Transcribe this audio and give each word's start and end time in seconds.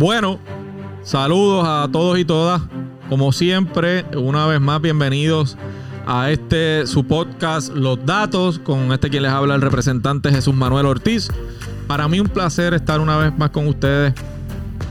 Bueno, 0.00 0.38
saludos 1.02 1.66
a 1.68 1.86
todos 1.92 2.18
y 2.18 2.24
todas. 2.24 2.62
Como 3.10 3.32
siempre, 3.32 4.06
una 4.16 4.46
vez 4.46 4.58
más, 4.58 4.80
bienvenidos 4.80 5.58
a 6.06 6.30
este 6.30 6.86
su 6.86 7.04
podcast 7.04 7.70
Los 7.74 8.06
Datos, 8.06 8.58
con 8.60 8.92
este 8.92 9.10
quien 9.10 9.24
les 9.24 9.30
habla 9.30 9.56
el 9.56 9.60
representante 9.60 10.30
Jesús 10.30 10.54
Manuel 10.54 10.86
Ortiz. 10.86 11.28
Para 11.86 12.08
mí 12.08 12.18
un 12.18 12.28
placer 12.28 12.72
estar 12.72 12.98
una 12.98 13.18
vez 13.18 13.36
más 13.36 13.50
con 13.50 13.68
ustedes, 13.68 14.14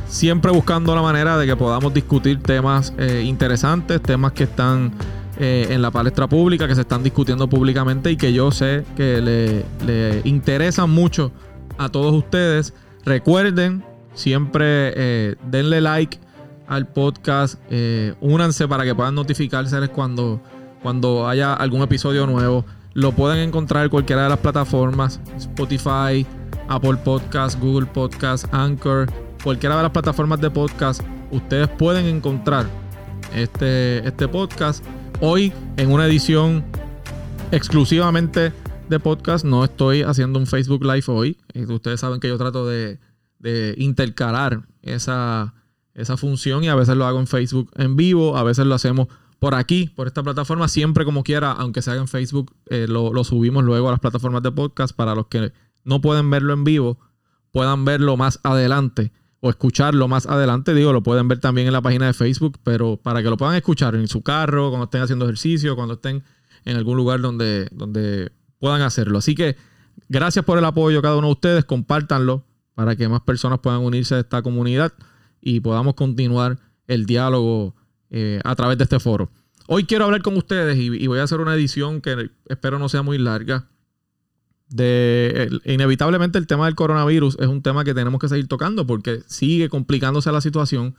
siempre 0.08 0.52
buscando 0.52 0.94
la 0.94 1.02
manera 1.02 1.40
de 1.40 1.48
que 1.48 1.55
podamos 1.55 1.91
discutir 1.91 2.44
temas 2.44 2.94
eh, 2.99 3.23
interesantes, 3.26 4.04
temas 4.04 4.34
que 4.34 4.44
están 4.44 4.91
eh, 5.40 5.70
en 5.71 5.82
la 5.82 5.90
palestra 5.90 6.27
pública, 6.27 6.68
que 6.68 6.76
se 6.76 6.82
están 6.82 7.02
discutiendo 7.02 7.49
públicamente 7.49 8.12
y 8.12 8.16
que 8.16 8.32
yo 8.32 8.52
sé 8.52 8.85
que 8.96 9.20
le, 9.20 9.66
le 9.88 10.21
interesan 10.26 10.91
mucho 10.91 11.32
a 11.80 11.90
todos 11.90 12.13
ustedes. 12.13 12.76
Recuerden, 13.05 13.84
siempre 14.20 14.94
eh, 14.96 15.36
denle 15.50 15.82
like 15.82 16.20
al 16.68 16.88
podcast, 16.88 17.60
eh, 17.72 18.14
únanse 18.22 18.68
para 18.68 18.84
que 18.84 18.93
puedan 18.93 19.16
notificárseles 19.16 19.90
cuando, 19.90 20.40
cuando 20.84 21.27
haya 21.27 21.54
algún 21.54 21.82
episodio 21.82 22.27
nuevo. 22.27 22.66
Lo 22.93 23.12
pueden 23.13 23.40
encontrar 23.40 23.85
en 23.85 23.90
cualquiera 23.90 24.24
de 24.24 24.30
las 24.30 24.40
plataformas, 24.40 25.20
Spotify, 25.38 26.26
Apple 26.68 26.98
Podcast, 27.04 27.60
Google 27.60 27.88
Podcast, 27.88 28.46
Anchor, 28.54 29.08
cualquiera 29.43 29.77
de 29.77 29.84
las 29.84 29.91
plataformas 29.91 30.41
de 30.41 30.52
podcast. 30.52 31.02
Ustedes 31.32 31.68
pueden 31.70 32.05
encontrar 32.05 32.68
este, 33.36 34.08
este 34.08 34.27
podcast 34.27 34.84
hoy 35.21 35.54
en 35.77 35.91
una 35.91 36.05
edición 36.05 36.63
exclusivamente 37.52 38.52
de 38.90 38.99
podcast. 38.99 39.46
No 39.46 39.63
estoy 39.63 40.04
haciendo 40.04 40.40
un 40.40 40.46
Facebook 40.46 40.84
Live 40.84 41.05
hoy. 41.08 41.38
Ustedes 41.68 41.99
saben 41.99 42.20
que 42.20 42.27
yo 42.27 42.38
trato 42.38 42.68
de, 42.68 42.99
intercalar 43.77 44.68
esa, 44.82 45.54
esa 45.93 46.18
función 46.18 46.63
y 46.63 46.70
a 46.70 46.76
veces 46.76 46.95
lo 46.95 47.05
hago 47.05 47.20
en 47.20 47.27
Facebook 47.27 47.71
en 47.76 47.96
vivo, 47.96 48.37
a 48.37 48.43
veces 48.43 48.65
lo 48.65 48.76
hacemos 48.76 49.07
por 49.40 49.55
aquí, 49.55 49.87
por 49.96 50.07
esta 50.07 50.21
plataforma, 50.21 50.68
siempre 50.68 51.05
como 51.05 51.23
quiera, 51.23 51.51
aunque 51.51 51.81
se 51.81 51.91
haga 51.91 52.01
en 52.01 52.07
Facebook, 52.07 52.54
eh, 52.70 52.87
lo, 52.90 53.13
lo, 53.13 53.23
subimos 53.23 53.63
luego 53.63 53.87
a 53.87 53.91
las 53.91 53.99
plataformas 54.01 54.43
de 54.43 54.51
podcast 54.51 54.93
para 54.93 55.15
los 55.15 55.27
que 55.27 55.54
no 55.85 56.01
pueden 56.01 56.29
verlo 56.29 56.54
en 56.54 56.65
vivo, 56.65 56.99
puedan 57.51 57.85
verlo 57.85 58.18
más 58.18 58.40
adelante 58.43 59.13
o 59.40 59.49
escucharlo 59.49 60.09
más 60.09 60.26
adelante. 60.26 60.74
Digo, 60.74 60.91
lo 60.91 61.03
pueden 61.03 61.29
ver 61.29 61.40
también 61.40 61.68
en 61.68 61.74
la 61.74 61.81
página 61.81 62.07
de 62.07 62.13
Facebook, 62.13 62.59
pero 62.63 62.98
para 62.98 63.24
que 63.24 63.29
lo 63.29 63.37
puedan 63.37 63.55
escuchar 63.55 63.96
en 63.96 64.09
su 64.09 64.22
carro, 64.22 64.69
cuando 64.69 64.85
estén 64.85 65.01
haciendo 65.01 65.25
ejercicio, 65.25 65.78
cuando 65.78 65.94
estén 65.94 66.24
en 66.66 66.75
algún 66.75 66.97
lugar 66.97 67.22
donde, 67.22 67.69
donde 67.72 68.34
puedan 68.59 68.81
hacerlo. 68.81 69.19
Así 69.19 69.35
que 69.35 69.56
gracias 70.09 70.44
por 70.44 70.57
el 70.57 70.66
apoyo 70.66 71.01
cada 71.01 71.16
uno 71.16 71.28
de 71.28 71.34
ustedes, 71.34 71.66
compártanlo 71.66 72.46
para 72.80 72.96
que 72.96 73.09
más 73.09 73.19
personas 73.19 73.59
puedan 73.59 73.81
unirse 73.81 74.16
a 74.16 74.19
esta 74.19 74.41
comunidad 74.41 74.94
y 75.41 75.59
podamos 75.59 75.96
continuar 75.96 76.58
el 76.88 77.06
diálogo 77.06 77.75
eh, 78.09 78.40
a 78.46 78.56
través 78.56 78.78
de 78.78 78.86
este 78.86 79.02
foro. 79.02 79.30
Hoy 79.68 79.84
quiero 79.84 80.06
hablar 80.06 80.22
con 80.22 80.38
ustedes 80.38 80.78
y, 80.78 81.06
voy 81.06 81.19
a 81.19 81.24
hacer 81.24 81.41
una 81.41 81.56
edición 81.56 82.00
que 82.00 82.31
espero 82.46 82.80
no 82.80 82.88
sea 82.88 83.02
muy 83.02 83.18
larga. 83.18 83.68
Inevitablemente 85.66 86.38
el 86.38 86.48
tema 86.48 86.68
del 86.68 86.76
coronavirus 86.76 87.36
es 87.42 87.48
un 87.48 87.62
tema 87.62 87.84
que 87.84 87.94
tenemos 87.94 88.22
que 88.22 88.30
seguir 88.30 88.48
tocando 88.48 88.88
porque 88.88 89.24
sigue 89.28 89.68
complicándose 89.68 90.32
la 90.32 90.40
situación 90.40 90.96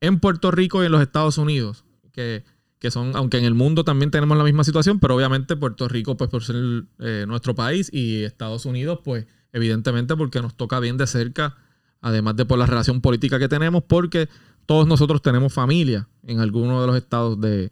en 0.00 0.18
Puerto 0.18 0.50
Rico 0.50 0.82
y 0.82 0.86
en 0.86 0.92
los 0.92 1.02
Estados 1.02 1.38
Unidos. 1.38 1.84
Que 2.10 2.42
que 2.80 2.90
son, 2.90 3.12
aunque 3.14 3.38
en 3.38 3.44
el 3.44 3.54
mundo 3.54 3.84
también 3.84 4.10
tenemos 4.10 4.36
la 4.36 4.42
misma 4.42 4.64
situación, 4.64 4.98
pero 4.98 5.14
obviamente 5.14 5.54
Puerto 5.54 5.86
Rico, 5.86 6.16
pues 6.16 6.28
por 6.28 6.42
ser 6.42 6.56
eh, 6.98 7.26
nuestro 7.28 7.54
país 7.54 7.88
y 7.92 8.24
Estados 8.24 8.66
Unidos, 8.66 8.98
pues 9.04 9.26
evidentemente 9.52 10.16
porque 10.16 10.42
nos 10.42 10.54
toca 10.56 10.80
bien 10.80 10.96
de 10.96 11.06
cerca, 11.06 11.56
además 12.00 12.36
de 12.36 12.44
por 12.44 12.58
la 12.58 12.66
relación 12.66 13.00
política 13.00 13.38
que 13.38 13.48
tenemos, 13.48 13.82
porque 13.84 14.28
todos 14.66 14.86
nosotros 14.86 15.22
tenemos 15.22 15.52
familia 15.52 16.08
en 16.24 16.40
alguno 16.40 16.80
de 16.80 16.86
los 16.86 16.96
estados 16.96 17.40
de, 17.40 17.70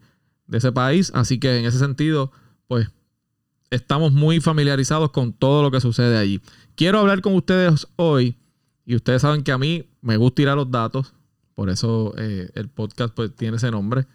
ese 0.50 0.72
país, 0.72 1.12
así 1.14 1.38
que 1.38 1.58
en 1.58 1.64
ese 1.64 1.78
sentido, 1.78 2.32
pues 2.66 2.88
estamos 3.70 4.12
muy 4.12 4.40
familiarizados 4.40 5.10
con 5.10 5.32
todo 5.32 5.62
lo 5.62 5.70
que 5.70 5.80
sucede 5.80 6.18
allí. 6.18 6.40
Quiero 6.74 6.98
hablar 6.98 7.20
con 7.20 7.34
ustedes 7.34 7.86
hoy, 7.94 8.36
y 8.84 8.96
ustedes 8.96 9.22
saben 9.22 9.44
que 9.44 9.52
a 9.52 9.58
mí 9.58 9.86
me 10.00 10.16
gusta 10.16 10.42
ir 10.42 10.48
a 10.48 10.56
los 10.56 10.68
datos, 10.68 11.14
por 11.54 11.70
eso 11.70 12.14
eh, 12.18 12.50
el 12.54 12.68
podcast 12.68 13.14
pues, 13.14 13.34
tiene 13.36 13.58
ese 13.58 13.70
nombre 13.70 14.06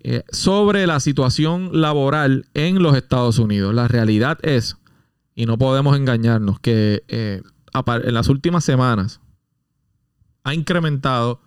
eh, 0.00 0.22
sobre 0.30 0.86
la 0.86 1.00
situación 1.00 1.80
laboral 1.80 2.46
en 2.54 2.82
los 2.82 2.96
Estados 2.96 3.38
Unidos. 3.38 3.74
La 3.74 3.88
realidad 3.88 4.38
es, 4.42 4.76
y 5.36 5.46
no 5.46 5.58
podemos 5.58 5.96
engañarnos, 5.96 6.58
que 6.58 7.04
eh, 7.06 7.42
en 7.74 8.14
las 8.14 8.28
últimas 8.28 8.64
semanas 8.64 9.20
ha 10.42 10.54
incrementado 10.54 11.40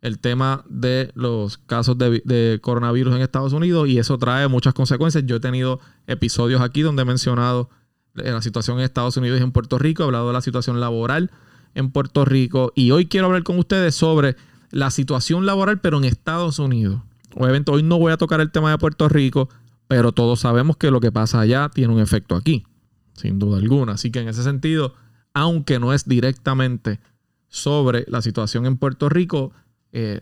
el 0.00 0.18
tema 0.18 0.64
de 0.68 1.10
los 1.14 1.58
casos 1.58 1.98
de, 1.98 2.58
coronavirus 2.62 3.14
en 3.14 3.20
Estados 3.20 3.52
Unidos 3.52 3.86
y 3.88 3.98
eso 3.98 4.16
trae 4.16 4.48
muchas 4.48 4.72
consecuencias. 4.72 5.24
Yo 5.26 5.36
he 5.36 5.40
tenido 5.40 5.80
episodios 6.06 6.62
aquí 6.62 6.80
donde 6.80 7.02
he 7.02 7.04
mencionado 7.04 7.68
la 8.14 8.40
situación 8.40 8.78
en 8.78 8.84
Estados 8.84 9.18
Unidos 9.18 9.38
y 9.38 9.42
en 9.42 9.52
Puerto 9.52 9.78
Rico, 9.78 10.02
he 10.02 10.06
hablado 10.06 10.28
de 10.28 10.32
la 10.32 10.40
situación 10.40 10.80
laboral 10.80 11.30
en 11.74 11.90
Puerto 11.90 12.24
Rico 12.24 12.72
y 12.74 12.90
hoy 12.90 13.06
quiero 13.06 13.26
hablar 13.26 13.42
con 13.42 13.58
ustedes 13.58 13.94
sobre 13.94 14.36
la 14.70 14.90
situación 14.90 15.44
laboral 15.44 15.80
pero 15.80 15.98
en 15.98 16.04
Estados 16.04 16.58
Unidos. 16.58 17.02
Obviamente 17.36 17.70
hoy 17.70 17.82
no 17.82 17.98
voy 17.98 18.12
a 18.12 18.16
tocar 18.16 18.40
el 18.40 18.50
tema 18.50 18.70
de 18.70 18.78
Puerto 18.78 19.08
Rico, 19.10 19.50
pero 19.86 20.12
todos 20.12 20.40
sabemos 20.40 20.78
que 20.78 20.90
lo 20.90 21.00
que 21.00 21.12
pasa 21.12 21.40
allá 21.40 21.68
tiene 21.68 21.92
un 21.92 22.00
efecto 22.00 22.34
aquí, 22.34 22.64
sin 23.14 23.38
duda 23.38 23.58
alguna. 23.58 23.92
Así 23.92 24.10
que 24.10 24.20
en 24.20 24.28
ese 24.28 24.42
sentido, 24.42 24.94
aunque 25.34 25.78
no 25.78 25.92
es 25.92 26.08
directamente 26.08 27.00
sobre 27.48 28.04
la 28.08 28.22
situación 28.22 28.66
en 28.66 28.76
Puerto 28.76 29.08
Rico, 29.08 29.52
eh, 29.92 30.20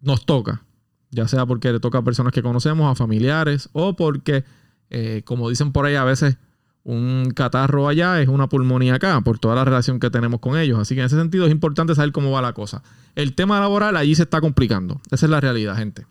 nos 0.00 0.26
toca, 0.26 0.62
ya 1.10 1.26
sea 1.28 1.46
porque 1.46 1.72
le 1.72 1.80
toca 1.80 1.98
a 1.98 2.04
personas 2.04 2.32
que 2.32 2.42
conocemos, 2.42 2.90
a 2.90 2.94
familiares, 2.94 3.68
o 3.72 3.96
porque, 3.96 4.44
eh, 4.90 5.22
como 5.24 5.48
dicen 5.48 5.72
por 5.72 5.86
ahí 5.86 5.94
a 5.94 6.04
veces, 6.04 6.36
un 6.82 7.30
catarro 7.34 7.88
allá 7.88 8.20
es 8.20 8.28
una 8.28 8.48
pulmonía 8.48 8.94
acá, 8.94 9.20
por 9.20 9.38
toda 9.38 9.54
la 9.54 9.64
relación 9.64 10.00
que 10.00 10.10
tenemos 10.10 10.40
con 10.40 10.58
ellos. 10.58 10.78
Así 10.78 10.94
que 10.94 11.00
en 11.00 11.06
ese 11.06 11.16
sentido 11.16 11.46
es 11.46 11.52
importante 11.52 11.94
saber 11.94 12.12
cómo 12.12 12.30
va 12.30 12.42
la 12.42 12.52
cosa. 12.52 12.82
El 13.14 13.34
tema 13.34 13.60
laboral 13.60 13.96
allí 13.96 14.14
se 14.14 14.22
está 14.22 14.40
complicando. 14.40 15.00
Esa 15.10 15.26
es 15.26 15.30
la 15.30 15.40
realidad, 15.40 15.76
gente. 15.76 16.06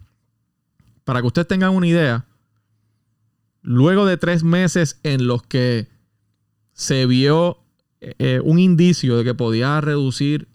Para 1.05 1.21
que 1.21 1.27
ustedes 1.27 1.47
tengan 1.47 1.75
una 1.75 1.87
idea, 1.87 2.25
luego 3.61 4.05
de 4.05 4.17
tres 4.17 4.43
meses 4.43 4.99
en 5.03 5.27
los 5.27 5.41
que 5.41 5.87
se 6.79 7.05
vio 7.05 7.57
eh, 7.99 8.39
un 8.41 8.57
indicio 8.57 9.17
de 9.17 9.25
que 9.25 9.33
podía 9.33 9.81
reducir 9.81 10.47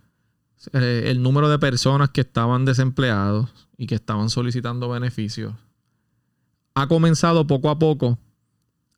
eh, 0.73 1.05
el 1.09 1.23
número 1.23 1.51
de 1.51 1.59
personas 1.59 2.09
que 2.09 2.23
estaban 2.23 2.65
desempleados 2.65 3.69
y 3.77 3.87
que 3.87 3.97
estaban 3.97 4.31
solicitando 4.31 4.89
beneficios, 4.89 5.53
ha 6.75 6.89
comenzado 6.89 7.47
poco 7.47 7.69
a 7.69 7.79
poco 7.79 8.19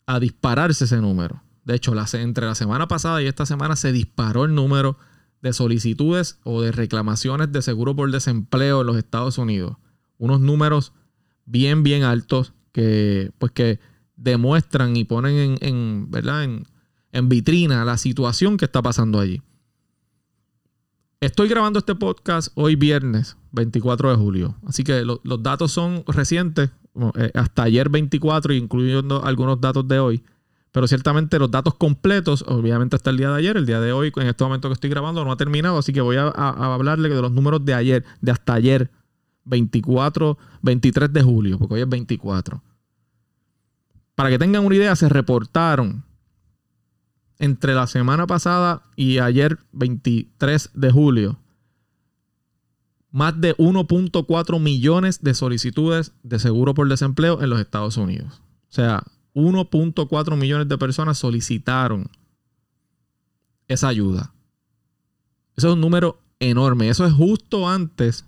a 0.06 0.20
dispararse 0.20 0.84
ese 0.84 0.98
número. 0.98 1.42
De 1.64 1.74
hecho, 1.74 1.94
entre 2.12 2.46
la 2.46 2.54
semana 2.54 2.86
pasada 2.86 3.20
y 3.20 3.26
esta 3.26 3.44
semana 3.44 3.74
se 3.74 3.90
disparó 3.90 4.44
el 4.44 4.54
número 4.54 4.96
de 5.42 5.52
solicitudes 5.52 6.38
o 6.44 6.62
de 6.62 6.70
reclamaciones 6.70 7.50
de 7.50 7.60
seguro 7.60 7.96
por 7.96 8.12
desempleo 8.12 8.82
en 8.82 8.86
los 8.86 8.96
Estados 8.98 9.36
Unidos. 9.36 9.78
Unos 10.16 10.38
números 10.38 10.92
bien, 11.44 11.82
bien 11.82 12.04
altos 12.04 12.52
que, 12.70 13.32
pues 13.38 13.50
que 13.50 13.80
demuestran 14.14 14.96
y 14.96 15.02
ponen 15.02 15.58
en, 15.60 16.08
¿verdad? 16.08 16.44
En, 16.44 16.66
vitrina 17.12 17.84
la 17.84 17.96
situación 17.96 18.56
que 18.56 18.64
está 18.64 18.82
pasando 18.82 19.20
allí. 19.20 19.42
Estoy 21.20 21.48
grabando 21.48 21.78
este 21.78 21.94
podcast 21.94 22.48
hoy 22.54 22.76
viernes 22.76 23.36
24 23.52 24.10
de 24.10 24.16
julio, 24.16 24.56
así 24.66 24.84
que 24.84 25.02
los 25.02 25.42
datos 25.42 25.72
son 25.72 26.04
recientes, 26.06 26.70
eh, 27.14 27.30
hasta 27.34 27.62
ayer 27.62 27.88
24, 27.88 28.52
incluyendo 28.52 29.24
algunos 29.24 29.58
datos 29.60 29.88
de 29.88 29.98
hoy, 29.98 30.22
pero 30.72 30.86
ciertamente 30.86 31.38
los 31.38 31.50
datos 31.50 31.74
completos, 31.74 32.44
obviamente 32.46 32.96
hasta 32.96 33.08
el 33.08 33.16
día 33.16 33.30
de 33.30 33.38
ayer, 33.38 33.56
el 33.56 33.64
día 33.64 33.80
de 33.80 33.92
hoy, 33.92 34.12
en 34.14 34.26
este 34.26 34.44
momento 34.44 34.68
que 34.68 34.74
estoy 34.74 34.90
grabando, 34.90 35.24
no 35.24 35.32
ha 35.32 35.36
terminado, 35.38 35.78
así 35.78 35.92
que 35.92 36.02
voy 36.02 36.16
a, 36.16 36.28
a 36.28 36.74
hablarle 36.74 37.08
de 37.08 37.22
los 37.22 37.32
números 37.32 37.64
de 37.64 37.72
ayer, 37.72 38.04
de 38.20 38.32
hasta 38.32 38.52
ayer, 38.52 38.90
24, 39.46 40.36
23 40.60 41.12
de 41.12 41.22
julio, 41.22 41.58
porque 41.58 41.74
hoy 41.76 41.80
es 41.80 41.88
24. 41.88 42.62
Para 44.14 44.28
que 44.28 44.38
tengan 44.38 44.66
una 44.66 44.74
idea, 44.74 44.94
se 44.96 45.08
reportaron 45.08 46.05
entre 47.38 47.74
la 47.74 47.86
semana 47.86 48.26
pasada 48.26 48.82
y 48.96 49.18
ayer, 49.18 49.58
23 49.72 50.70
de 50.74 50.90
julio, 50.90 51.38
más 53.10 53.40
de 53.40 53.56
1.4 53.56 54.60
millones 54.60 55.22
de 55.22 55.34
solicitudes 55.34 56.12
de 56.22 56.38
seguro 56.38 56.74
por 56.74 56.88
desempleo 56.88 57.42
en 57.42 57.50
los 57.50 57.60
Estados 57.60 57.96
Unidos. 57.96 58.42
O 58.68 58.72
sea, 58.72 59.02
1.4 59.34 60.36
millones 60.36 60.68
de 60.68 60.78
personas 60.78 61.18
solicitaron 61.18 62.10
esa 63.68 63.88
ayuda. 63.88 64.32
Eso 65.56 65.68
es 65.68 65.74
un 65.74 65.80
número 65.80 66.20
enorme. 66.40 66.88
Eso 66.88 67.06
es 67.06 67.12
justo 67.12 67.68
antes 67.68 68.26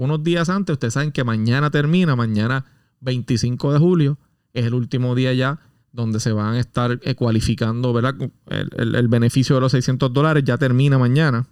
unos 0.00 0.22
días 0.22 0.48
antes, 0.48 0.74
ustedes 0.74 0.94
saben 0.94 1.12
que 1.12 1.24
mañana 1.24 1.70
termina, 1.70 2.16
mañana 2.16 2.64
25 3.00 3.74
de 3.74 3.78
julio, 3.78 4.18
es 4.54 4.64
el 4.64 4.72
último 4.72 5.14
día 5.14 5.34
ya 5.34 5.60
donde 5.92 6.20
se 6.20 6.32
van 6.32 6.54
a 6.54 6.60
estar 6.60 6.98
eh, 7.02 7.14
cualificando, 7.14 7.92
¿verdad? 7.92 8.14
El, 8.48 9.08
beneficio 9.08 9.56
de 9.56 9.60
los 9.60 9.72
600 9.72 10.12
dólares 10.12 10.44
ya 10.44 10.56
termina 10.56 10.98
mañana. 10.98 11.46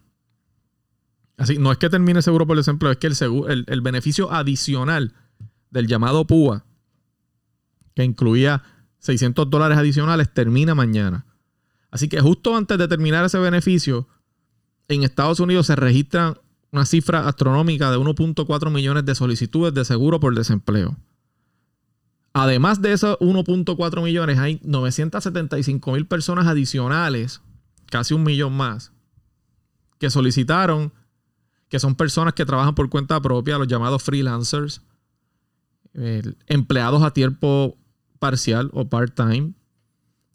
Así, 1.36 1.58
no 1.58 1.70
es 1.72 1.78
que 1.78 1.88
termine 1.88 2.18
el 2.18 2.22
seguro 2.22 2.46
por 2.46 2.56
desempleo, 2.56 2.92
es 2.92 2.98
que 2.98 3.06
el, 3.06 3.64
el, 3.66 3.80
beneficio 3.80 4.32
adicional 4.32 5.14
del 5.70 5.86
llamado 5.86 6.26
PUA, 6.26 6.64
que 7.94 8.04
incluía 8.04 8.62
600 8.98 9.48
dólares 9.48 9.78
adicionales, 9.78 10.32
termina 10.32 10.74
mañana. 10.74 11.26
Así 11.90 12.08
que 12.08 12.20
justo 12.20 12.56
antes 12.56 12.76
de 12.78 12.88
terminar 12.88 13.24
ese 13.24 13.38
beneficio, 13.38 14.08
en 14.88 15.02
Estados 15.02 15.40
Unidos 15.40 15.66
se 15.66 15.76
registran 15.76 16.38
una 16.70 16.84
cifra 16.84 17.26
astronómica 17.26 17.90
de 17.90 17.98
1.4 17.98 18.70
millones 18.70 19.04
de 19.04 19.14
solicitudes 19.14 19.72
de 19.74 19.84
seguro 19.84 20.20
por 20.20 20.34
desempleo. 20.34 20.96
Además 22.38 22.80
de 22.80 22.92
esos 22.92 23.18
1.4 23.18 24.00
millones, 24.00 24.38
hay 24.38 24.60
975 24.62 25.90
mil 25.90 26.06
personas 26.06 26.46
adicionales, 26.46 27.42
casi 27.86 28.14
un 28.14 28.22
millón 28.22 28.56
más, 28.56 28.92
que 29.98 30.08
solicitaron, 30.08 30.92
que 31.68 31.80
son 31.80 31.96
personas 31.96 32.34
que 32.34 32.46
trabajan 32.46 32.76
por 32.76 32.88
cuenta 32.90 33.20
propia, 33.20 33.58
los 33.58 33.66
llamados 33.66 34.04
freelancers, 34.04 34.82
empleados 36.46 37.02
a 37.02 37.10
tiempo 37.10 37.76
parcial 38.20 38.70
o 38.72 38.88
part-time, 38.88 39.54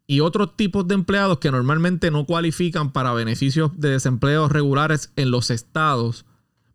y 0.05 0.19
otros 0.19 0.57
tipos 0.57 0.85
de 0.85 0.95
empleados 0.95 1.39
que 1.39 1.51
normalmente 1.51 2.11
no 2.11 2.25
cualifican 2.25 2.91
para 2.91 3.13
beneficios 3.13 3.71
de 3.79 3.91
desempleo 3.91 4.49
regulares 4.49 5.13
en 5.15 5.31
los 5.31 5.49
estados, 5.51 6.25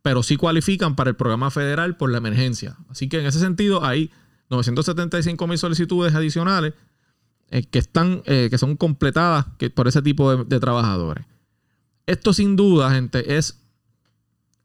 pero 0.00 0.22
sí 0.22 0.38
cualifican 0.38 0.96
para 0.96 1.10
el 1.10 1.16
programa 1.16 1.50
federal 1.50 1.98
por 1.98 2.10
la 2.10 2.16
emergencia. 2.16 2.78
Así 2.88 3.10
que 3.10 3.20
en 3.20 3.26
ese 3.26 3.40
sentido 3.40 3.84
hay 3.84 4.10
975 4.50 5.46
mil 5.46 5.58
solicitudes 5.58 6.14
adicionales 6.14 6.74
eh, 7.50 7.62
que, 7.62 7.78
están, 7.78 8.22
eh, 8.26 8.48
que 8.50 8.58
son 8.58 8.76
completadas 8.76 9.46
por 9.74 9.88
ese 9.88 10.02
tipo 10.02 10.44
de, 10.44 10.60
trabajadores. 10.60 11.24
Esto 12.06 12.32
sin 12.32 12.56
duda, 12.56 12.90
gente, 12.90 13.36
es 13.36 13.60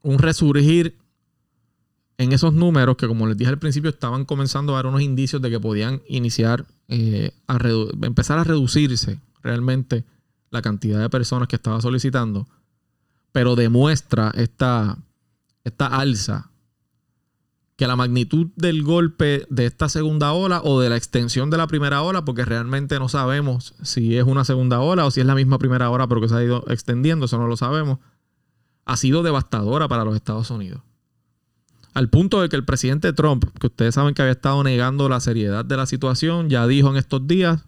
un 0.02 0.18
resurgir 0.18 0.96
en 2.16 2.32
esos 2.32 2.52
números 2.52 2.96
que, 2.96 3.06
como 3.08 3.26
les 3.26 3.36
dije 3.36 3.50
al 3.50 3.58
principio, 3.58 3.90
estaban 3.90 4.24
comenzando 4.24 4.72
a 4.72 4.76
dar 4.76 4.86
unos 4.86 5.02
indicios 5.02 5.42
de 5.42 5.50
que 5.50 5.60
podían 5.60 6.02
iniciar 6.08 6.66
eh, 6.88 7.32
a 7.46 7.58
empezar 8.02 8.38
a 8.38 8.44
reducirse 8.44 9.18
realmente 9.42 10.04
la 10.50 10.62
cantidad 10.62 11.00
de 11.00 11.10
personas 11.10 11.48
que 11.48 11.56
estaba 11.56 11.80
solicitando, 11.80 12.46
pero 13.32 13.56
demuestra 13.56 14.30
esta, 14.36 14.96
esta 15.64 15.86
alza 15.86 16.50
que 17.76 17.88
la 17.88 17.96
magnitud 17.96 18.48
del 18.56 18.82
golpe 18.82 19.46
de 19.50 19.66
esta 19.66 19.88
segunda 19.88 20.32
ola 20.32 20.60
o 20.62 20.80
de 20.80 20.88
la 20.88 20.96
extensión 20.96 21.50
de 21.50 21.56
la 21.56 21.66
primera 21.66 22.02
ola, 22.02 22.24
porque 22.24 22.44
realmente 22.44 22.98
no 22.98 23.08
sabemos 23.08 23.74
si 23.82 24.16
es 24.16 24.24
una 24.24 24.44
segunda 24.44 24.80
ola 24.80 25.06
o 25.06 25.10
si 25.10 25.20
es 25.20 25.26
la 25.26 25.34
misma 25.34 25.58
primera 25.58 25.90
ola, 25.90 26.06
pero 26.06 26.20
que 26.20 26.28
se 26.28 26.36
ha 26.36 26.44
ido 26.44 26.64
extendiendo, 26.68 27.26
eso 27.26 27.38
no 27.38 27.48
lo 27.48 27.56
sabemos, 27.56 27.98
ha 28.84 28.96
sido 28.96 29.22
devastadora 29.22 29.88
para 29.88 30.04
los 30.04 30.14
Estados 30.14 30.50
Unidos. 30.50 30.82
Al 31.94 32.10
punto 32.10 32.40
de 32.40 32.48
que 32.48 32.56
el 32.56 32.64
presidente 32.64 33.12
Trump, 33.12 33.44
que 33.58 33.68
ustedes 33.68 33.94
saben 33.94 34.14
que 34.14 34.22
había 34.22 34.32
estado 34.32 34.62
negando 34.62 35.08
la 35.08 35.20
seriedad 35.20 35.64
de 35.64 35.76
la 35.76 35.86
situación, 35.86 36.50
ya 36.50 36.66
dijo 36.66 36.90
en 36.90 36.96
estos 36.96 37.26
días, 37.26 37.64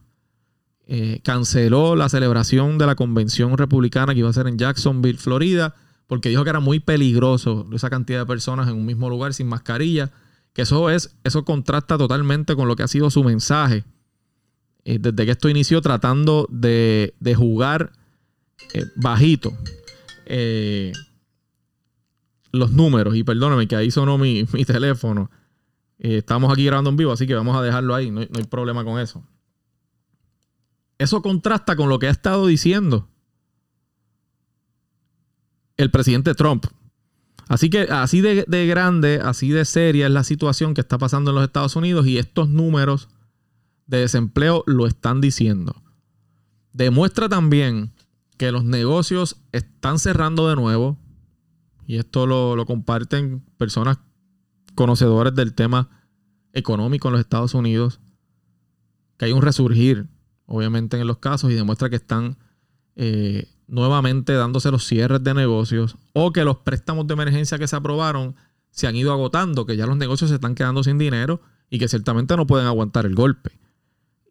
eh, 0.88 1.20
canceló 1.24 1.96
la 1.96 2.08
celebración 2.08 2.78
de 2.78 2.86
la 2.86 2.94
convención 2.94 3.56
republicana 3.56 4.14
que 4.14 4.20
iba 4.20 4.30
a 4.30 4.32
ser 4.32 4.46
en 4.46 4.56
Jacksonville, 4.56 5.18
Florida, 5.18 5.74
porque 6.06 6.28
dijo 6.28 6.44
que 6.44 6.50
era 6.50 6.60
muy 6.60 6.80
peligroso 6.80 7.68
esa 7.72 7.90
cantidad 7.90 8.20
de 8.20 8.26
personas 8.26 8.68
en 8.68 8.74
un 8.74 8.86
mismo 8.86 9.08
lugar 9.08 9.34
sin 9.34 9.48
mascarilla, 9.48 10.12
que 10.52 10.62
eso 10.62 10.90
es, 10.90 11.16
eso 11.24 11.44
contrasta 11.44 11.98
totalmente 11.98 12.54
con 12.56 12.68
lo 12.68 12.76
que 12.76 12.82
ha 12.82 12.88
sido 12.88 13.10
su 13.10 13.24
mensaje 13.24 13.84
eh, 14.84 14.98
desde 15.00 15.24
que 15.24 15.32
esto 15.32 15.48
inició 15.48 15.82
tratando 15.82 16.46
de, 16.48 17.12
jugar 17.36 17.92
eh, 18.72 18.84
bajito 18.94 19.52
los 22.52 22.72
números. 22.72 23.16
Y 23.16 23.24
perdóname 23.24 23.66
que 23.68 23.76
ahí 23.76 23.90
sonó 23.90 24.18
mi, 24.18 24.44
teléfono. 24.44 25.30
Eh, 25.98 26.18
estamos 26.18 26.52
aquí 26.52 26.64
grabando 26.64 26.90
en 26.90 26.96
vivo, 26.96 27.12
así 27.12 27.26
que 27.26 27.34
vamos 27.34 27.56
a 27.56 27.62
dejarlo 27.62 27.94
ahí. 27.94 28.10
No, 28.10 28.20
hay 28.20 28.44
problema 28.48 28.84
con 28.84 29.00
eso. 29.00 29.24
Eso 30.98 31.20
contrasta 31.20 31.76
con 31.76 31.88
lo 31.88 31.98
que 31.98 32.06
ha 32.06 32.10
estado 32.10 32.46
diciendo 32.46 33.08
el 35.76 35.90
presidente 35.90 36.34
Trump. 36.34 36.66
Así 37.48 37.70
que 37.70 37.82
así 37.82 38.20
de, 38.20 38.44
de, 38.48 38.66
grande, 38.66 39.20
así 39.22 39.50
de 39.50 39.64
seria 39.64 40.06
es 40.06 40.12
la 40.12 40.24
situación 40.24 40.74
que 40.74 40.80
está 40.80 40.98
pasando 40.98 41.30
en 41.30 41.36
los 41.36 41.44
Estados 41.44 41.76
Unidos 41.76 42.06
y 42.06 42.18
estos 42.18 42.48
números 42.48 43.08
de 43.86 43.98
desempleo 43.98 44.64
lo 44.66 44.86
están 44.86 45.20
diciendo. 45.20 45.82
Demuestra 46.72 47.28
también 47.28 47.92
que 48.36 48.52
los 48.52 48.64
negocios 48.64 49.36
están 49.52 49.98
cerrando 49.98 50.48
de 50.48 50.56
nuevo, 50.56 50.98
y 51.86 51.96
esto 51.96 52.26
lo, 52.26 52.66
comparten 52.66 53.42
personas 53.56 53.98
conocedores 54.74 55.34
del 55.34 55.54
tema 55.54 55.88
económico 56.52 57.08
en 57.08 57.12
los 57.12 57.20
Estados 57.20 57.54
Unidos, 57.54 58.00
que 59.16 59.26
hay 59.26 59.32
un 59.32 59.42
resurgir, 59.42 60.06
obviamente, 60.46 61.00
en 61.00 61.06
los 61.06 61.18
casos 61.18 61.50
y 61.50 61.54
demuestra 61.54 61.88
que 61.88 61.96
están 61.96 62.36
eh, 62.96 63.48
nuevamente 63.68 64.32
dándose 64.32 64.70
los 64.70 64.84
cierres 64.84 65.22
de 65.24 65.34
negocios 65.34 65.96
o 66.12 66.32
que 66.32 66.44
los 66.44 66.58
préstamos 66.58 67.06
de 67.06 67.14
emergencia 67.14 67.58
que 67.58 67.68
se 67.68 67.76
aprobaron 67.76 68.36
se 68.70 68.86
han 68.86 68.96
ido 68.96 69.12
agotando, 69.12 69.66
que 69.66 69.76
ya 69.76 69.86
los 69.86 69.96
negocios 69.96 70.30
se 70.30 70.36
están 70.36 70.54
quedando 70.54 70.84
sin 70.84 70.98
dinero 70.98 71.40
y 71.70 71.78
que 71.78 71.88
ciertamente 71.88 72.36
no 72.36 72.46
pueden 72.46 72.66
aguantar 72.66 73.06
el 73.06 73.14
golpe. 73.14 73.58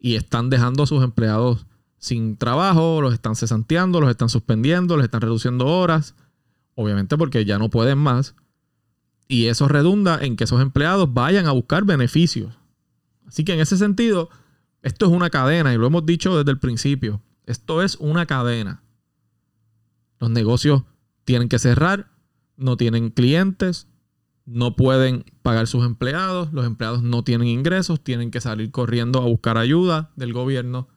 Y 0.00 0.14
están 0.14 0.50
dejando 0.50 0.84
a 0.84 0.86
sus 0.86 1.02
empleados 1.02 1.66
sin 1.98 2.36
trabajo, 2.36 3.00
los 3.00 3.12
están 3.12 3.34
cesanteando, 3.34 4.00
los 4.00 4.10
están 4.10 4.28
suspendiendo, 4.28 4.96
los 4.96 5.04
están 5.04 5.20
reduciendo 5.20 5.66
horas 5.66 6.14
obviamente 6.76 7.16
porque 7.18 7.44
ya 7.44 7.58
no 7.58 7.68
pueden 7.68 7.98
más. 7.98 8.36
Y 9.26 9.46
eso 9.46 9.66
redunda 9.66 10.24
en 10.24 10.36
que 10.36 10.44
esos 10.44 10.62
empleados 10.62 11.12
vayan 11.12 11.46
a 11.46 11.52
buscar 11.52 11.84
beneficios. 11.84 12.54
Así 13.26 13.44
que 13.44 13.54
en 13.54 13.60
ese 13.60 13.76
sentido, 13.76 14.30
esto 14.82 15.06
es 15.06 15.12
una 15.12 15.30
cadena 15.30 15.74
y 15.74 15.78
lo 15.78 15.88
hemos 15.88 16.06
dicho 16.06 16.38
desde 16.38 16.52
el 16.52 16.60
principio. 16.60 17.20
Esto 17.44 17.82
es 17.82 17.96
una 17.96 18.26
cadena. 18.26 18.82
Los 20.18 20.30
negocios 20.30 20.82
tienen 21.24 21.48
que 21.48 21.58
cerrar, 21.58 22.10
no 22.56 22.76
tienen 22.76 23.10
clientes, 23.10 23.88
no 24.46 24.76
pueden 24.76 25.24
pagar 25.42 25.66
sus 25.66 25.84
empleados, 25.84 26.52
los 26.52 26.64
empleados 26.64 27.02
no 27.02 27.24
tienen 27.24 27.48
ingresos, 27.48 28.02
tienen 28.02 28.30
que 28.30 28.40
salir 28.40 28.70
corriendo 28.70 29.20
a 29.20 29.26
buscar 29.26 29.58
ayuda 29.58 30.12
del 30.16 30.32
gobierno. 30.32 30.88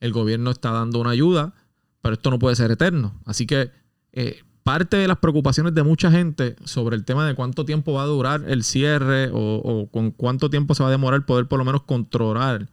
El 0.00 0.12
gobierno 0.12 0.50
está 0.50 0.72
dando 0.72 1.00
una 1.00 1.10
ayuda, 1.10 1.54
pero 2.02 2.14
esto 2.14 2.30
no 2.30 2.38
puede 2.38 2.56
ser 2.56 2.70
eterno. 2.70 3.20
Así 3.24 3.46
que 3.46 3.70
eh, 4.12 4.40
parte 4.64 4.96
de 4.96 5.06
las 5.06 5.18
preocupaciones 5.18 5.74
de 5.74 5.84
mucha 5.84 6.10
gente 6.10 6.56
sobre 6.64 6.96
el 6.96 7.04
tema 7.04 7.24
de 7.24 7.36
cuánto 7.36 7.64
tiempo 7.64 7.92
va 7.92 8.02
a 8.02 8.06
durar 8.06 8.42
el 8.48 8.64
cierre 8.64 9.30
o, 9.32 9.88
con 9.92 10.10
cuánto 10.10 10.50
tiempo 10.50 10.74
se 10.74 10.82
va 10.82 10.88
a 10.88 10.92
demorar 10.92 11.24
poder 11.24 11.46
por 11.46 11.60
lo 11.60 11.64
menos 11.64 11.84
controlar, 11.84 12.68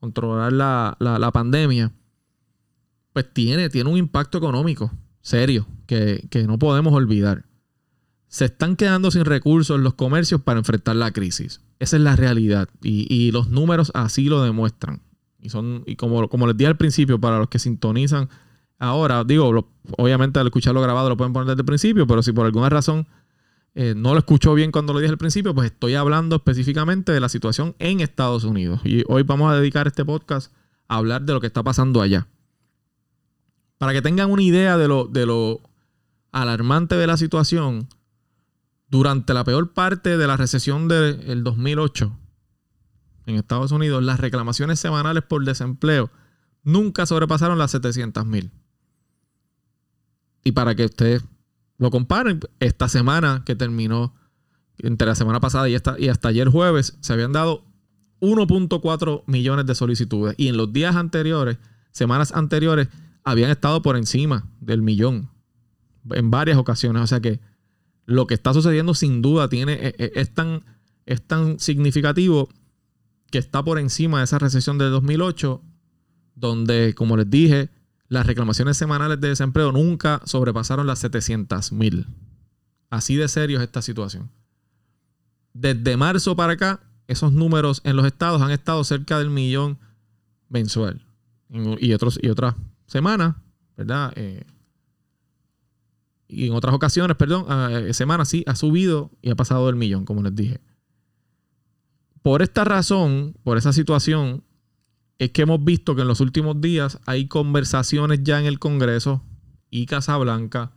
controlar 0.00 0.52
la, 0.52 1.30
pandemia, 1.32 1.92
pues 3.12 3.32
tiene, 3.32 3.68
tiene 3.68 3.88
un 3.88 3.96
impacto 3.96 4.38
económico 4.38 4.90
serio 5.28 5.66
que, 5.86 6.26
no 6.46 6.58
podemos 6.58 6.92
olvidar. 6.92 7.44
Se 8.28 8.46
están 8.46 8.76
quedando 8.76 9.10
sin 9.10 9.24
recursos 9.24 9.80
los 9.80 9.94
comercios 9.94 10.40
para 10.42 10.58
enfrentar 10.58 10.96
la 10.96 11.12
crisis. 11.12 11.60
Esa 11.78 11.96
es 11.96 12.02
la 12.02 12.16
realidad 12.16 12.68
y, 12.82 13.30
los 13.30 13.48
números 13.48 13.92
así 13.94 14.28
lo 14.28 14.42
demuestran. 14.42 15.02
Y, 15.40 15.50
son, 15.50 15.84
y 15.86 15.96
como, 15.96 16.28
como 16.28 16.46
les 16.46 16.56
dije 16.56 16.68
al 16.68 16.76
principio, 16.76 17.20
para 17.20 17.38
los 17.38 17.48
que 17.48 17.58
sintonizan 17.58 18.28
ahora, 18.78 19.22
digo, 19.24 19.70
obviamente 19.96 20.40
al 20.40 20.46
escucharlo 20.46 20.80
grabado 20.80 21.08
lo 21.08 21.16
pueden 21.16 21.32
poner 21.32 21.46
desde 21.46 21.60
el 21.60 21.66
principio, 21.66 22.06
pero 22.06 22.22
si 22.22 22.32
por 22.32 22.44
alguna 22.44 22.68
razón 22.68 23.06
eh, 23.74 23.94
no 23.96 24.12
lo 24.12 24.18
escuchó 24.18 24.54
bien 24.54 24.72
cuando 24.72 24.92
lo 24.92 24.98
dije 24.98 25.12
al 25.12 25.18
principio, 25.18 25.54
pues 25.54 25.70
estoy 25.70 25.94
hablando 25.94 26.36
específicamente 26.36 27.12
de 27.12 27.20
la 27.20 27.28
situación 27.28 27.76
en 27.78 28.00
Estados 28.00 28.44
Unidos. 28.44 28.80
Y 28.84 29.04
hoy 29.08 29.22
vamos 29.22 29.52
a 29.52 29.56
dedicar 29.56 29.86
este 29.86 30.04
podcast 30.04 30.52
a 30.88 30.96
hablar 30.96 31.22
de 31.22 31.32
lo 31.32 31.40
que 31.40 31.46
está 31.46 31.62
pasando 31.62 32.00
allá. 32.00 32.26
Para 33.78 33.92
que 33.92 34.02
tengan 34.02 34.30
una 34.30 34.42
idea 34.42 34.76
de 34.76 34.88
lo, 34.88 35.06
de 35.06 35.58
alarmante 36.32 36.96
de 36.96 37.06
la 37.06 37.16
situación, 37.16 37.88
durante 38.88 39.34
la 39.34 39.44
peor 39.44 39.72
parte 39.72 40.16
de 40.16 40.26
la 40.26 40.36
recesión 40.36 40.88
del 40.88 41.44
2008 41.44 42.16
en 43.26 43.36
Estados 43.36 43.72
Unidos, 43.72 44.02
las 44.02 44.18
reclamaciones 44.18 44.80
semanales 44.80 45.22
por 45.22 45.44
desempleo 45.44 46.10
nunca 46.64 47.06
sobrepasaron 47.06 47.58
las 47.58 47.70
700 47.70 48.26
mil. 48.26 48.50
Y 50.42 50.52
para 50.52 50.74
que 50.74 50.86
ustedes 50.86 51.24
lo 51.76 51.90
comparen, 51.90 52.40
esta 52.58 52.88
semana 52.88 53.42
que 53.44 53.54
terminó, 53.54 54.14
entre 54.78 55.06
la 55.06 55.14
semana 55.14 55.40
pasada 55.40 55.68
y, 55.68 55.76
y 55.98 56.08
hasta 56.08 56.28
ayer 56.28 56.48
jueves, 56.48 56.96
se 57.00 57.12
habían 57.12 57.32
dado 57.32 57.64
1.4 58.20 59.24
millones 59.26 59.66
de 59.66 59.74
solicitudes. 59.74 60.34
Y 60.38 60.48
en 60.48 60.56
los 60.56 60.72
días 60.72 60.96
anteriores, 60.96 61.58
semanas 61.92 62.32
anteriores, 62.32 62.88
habían 63.24 63.50
estado 63.50 63.82
por 63.82 63.96
encima 63.96 64.48
del 64.60 64.82
millón 64.82 65.30
en 66.10 66.30
varias 66.30 66.58
ocasiones. 66.58 67.02
O 67.02 67.06
sea 67.06 67.20
que 67.20 67.40
lo 68.06 68.26
que 68.26 68.34
está 68.34 68.54
sucediendo 68.54 68.94
sin 68.94 69.22
duda 69.22 69.48
tiene, 69.48 69.74
e, 69.74 69.94
e, 69.98 70.12
es, 70.14 70.32
tan, 70.32 70.64
es 71.06 71.22
tan 71.22 71.58
significativo 71.58 72.48
que 73.30 73.38
está 73.38 73.62
por 73.62 73.78
encima 73.78 74.18
de 74.18 74.24
esa 74.24 74.38
recesión 74.38 74.78
de 74.78 74.86
2008, 74.86 75.62
donde, 76.34 76.94
como 76.94 77.16
les 77.16 77.28
dije, 77.28 77.70
las 78.08 78.26
reclamaciones 78.26 78.76
semanales 78.76 79.20
de 79.20 79.28
desempleo 79.28 79.72
nunca 79.72 80.22
sobrepasaron 80.24 80.86
las 80.86 81.00
700 81.00 81.72
mil. 81.72 82.06
Así 82.88 83.16
de 83.16 83.28
serio 83.28 83.58
es 83.58 83.64
esta 83.64 83.82
situación. 83.82 84.30
Desde 85.52 85.96
marzo 85.96 86.34
para 86.36 86.54
acá, 86.54 86.80
esos 87.06 87.32
números 87.32 87.82
en 87.84 87.96
los 87.96 88.06
estados 88.06 88.40
han 88.40 88.50
estado 88.50 88.82
cerca 88.84 89.18
del 89.18 89.28
millón 89.28 89.78
mensual. 90.48 91.04
Y, 91.50 91.92
otros, 91.92 92.18
y 92.22 92.28
otras 92.28 92.54
semanas, 92.88 93.36
¿verdad? 93.76 94.12
Eh, 94.16 94.44
y 96.26 96.46
en 96.46 96.52
otras 96.52 96.74
ocasiones, 96.74 97.16
perdón, 97.16 97.46
uh, 97.50 97.92
semanas 97.94 98.28
sí, 98.28 98.44
ha 98.46 98.56
subido 98.56 99.10
y 99.22 99.30
ha 99.30 99.36
pasado 99.36 99.66
del 99.66 99.76
millón, 99.76 100.04
como 100.04 100.22
les 100.22 100.34
dije. 100.34 100.60
Por 102.22 102.42
esta 102.42 102.64
razón, 102.64 103.36
por 103.44 103.56
esa 103.56 103.72
situación, 103.72 104.42
es 105.18 105.30
que 105.30 105.42
hemos 105.42 105.64
visto 105.64 105.94
que 105.94 106.02
en 106.02 106.08
los 106.08 106.20
últimos 106.20 106.60
días 106.60 106.98
hay 107.06 107.28
conversaciones 107.28 108.20
ya 108.22 108.38
en 108.40 108.46
el 108.46 108.58
Congreso 108.58 109.24
y 109.70 109.86
Casa 109.86 110.16
Blanca 110.16 110.72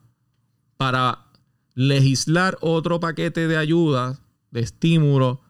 para 0.77 1.25
legislar 1.73 2.57
otro 2.61 2.99
paquete 2.99 3.47
de 3.47 3.57
ayudas, 3.57 4.21
de 4.51 4.61
estímulo. 4.61 5.41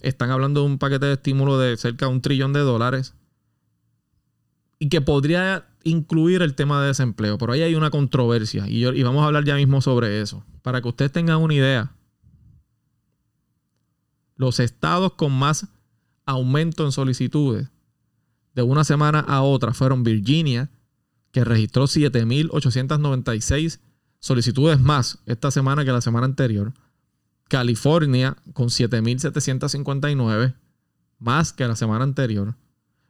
Están 0.00 0.30
hablando 0.30 0.60
de 0.60 0.66
un 0.66 0.78
paquete 0.78 1.06
de 1.06 1.12
estímulo 1.14 1.58
de 1.58 1.76
cerca 1.76 2.06
de 2.06 2.12
un 2.12 2.22
trillón 2.22 2.52
de 2.52 2.60
dólares 2.60 3.14
y 4.82 4.88
que 4.88 5.00
podría 5.00 5.68
incluir 5.84 6.42
el 6.42 6.56
tema 6.56 6.82
de 6.82 6.88
desempleo. 6.88 7.38
Pero 7.38 7.52
ahí 7.52 7.62
hay 7.62 7.76
una 7.76 7.90
controversia 7.90 8.68
y, 8.68 8.84
y 8.84 9.02
vamos 9.04 9.22
a 9.22 9.26
hablar 9.26 9.44
ya 9.44 9.54
mismo 9.54 9.80
sobre 9.80 10.20
eso. 10.20 10.44
Para 10.60 10.82
que 10.82 10.88
ustedes 10.88 11.12
tengan 11.12 11.36
una 11.36 11.54
idea, 11.54 11.92
los 14.34 14.58
estados 14.58 15.12
con 15.12 15.30
más 15.30 15.68
aumento 16.26 16.84
en 16.84 16.90
solicitudes 16.90 17.68
de 18.56 18.62
una 18.62 18.82
semana 18.82 19.20
a 19.20 19.42
otra 19.42 19.72
fueron 19.72 20.02
Virginia, 20.02 20.68
que 21.30 21.44
registró 21.44 21.84
7.896 21.84 23.78
solicitudes 24.18 24.80
más 24.80 25.20
esta 25.26 25.52
semana 25.52 25.84
que 25.84 25.92
la 25.92 26.00
semana 26.00 26.26
anterior. 26.26 26.74
California 27.46 28.36
con 28.52 28.66
7.759, 28.66 30.56
más 31.20 31.52
que 31.52 31.68
la 31.68 31.76
semana 31.76 32.02
anterior. 32.02 32.56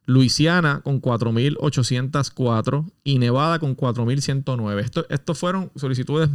Luisiana 0.05 0.81
con 0.83 1.01
4.804 1.01 2.93
y 3.05 3.19
Nevada 3.19 3.59
con 3.59 3.75
4.109. 3.77 5.07
Estos 5.09 5.39
fueron 5.39 5.73
solicitudes 5.77 6.29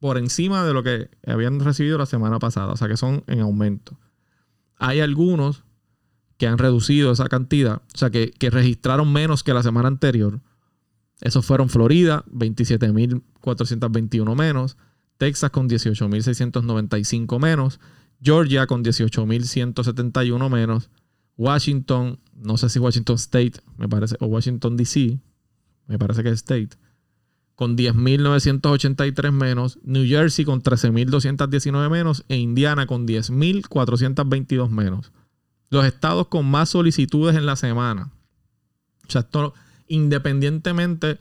por 0.00 0.18
encima 0.18 0.64
de 0.64 0.74
lo 0.74 0.82
que 0.82 1.08
habían 1.26 1.60
recibido 1.60 1.96
la 1.98 2.06
semana 2.06 2.40
pasada, 2.40 2.72
o 2.72 2.76
sea 2.76 2.88
que 2.88 2.96
son 2.96 3.22
en 3.28 3.40
aumento. 3.40 3.96
Hay 4.76 5.00
algunos 5.00 5.62
que 6.38 6.48
han 6.48 6.58
reducido 6.58 7.12
esa 7.12 7.28
cantidad, 7.28 7.82
o 7.94 7.98
sea 7.98 8.10
que, 8.10 8.32
que 8.32 8.50
registraron 8.50 9.12
menos 9.12 9.44
que 9.44 9.54
la 9.54 9.62
semana 9.62 9.86
anterior. 9.86 10.40
Esos 11.20 11.46
fueron 11.46 11.68
Florida, 11.68 12.24
27.421 12.32 14.36
menos, 14.36 14.76
Texas 15.18 15.52
con 15.52 15.68
18.695 15.68 17.38
menos, 17.38 17.78
Georgia 18.20 18.66
con 18.66 18.82
18.171 18.82 20.50
menos, 20.50 20.90
Washington, 21.36 22.18
no 22.34 22.56
sé 22.56 22.68
si 22.68 22.78
Washington 22.78 23.16
State, 23.16 23.54
me 23.76 23.88
parece, 23.88 24.16
o 24.20 24.26
Washington 24.26 24.76
DC, 24.76 25.18
me 25.86 25.98
parece 25.98 26.22
que 26.22 26.30
es 26.30 26.36
State, 26.36 26.70
con 27.54 27.76
10.983 27.76 29.30
menos, 29.30 29.78
New 29.82 30.06
Jersey 30.06 30.44
con 30.44 30.62
13.219 30.62 31.90
menos 31.90 32.24
e 32.28 32.36
Indiana 32.36 32.86
con 32.86 33.06
10.422 33.06 34.68
menos. 34.68 35.12
Los 35.70 35.84
estados 35.84 36.28
con 36.28 36.46
más 36.46 36.70
solicitudes 36.70 37.36
en 37.36 37.46
la 37.46 37.56
semana. 37.56 38.10
O 39.06 39.10
sea, 39.10 39.22
esto 39.22 39.54
independientemente 39.88 41.18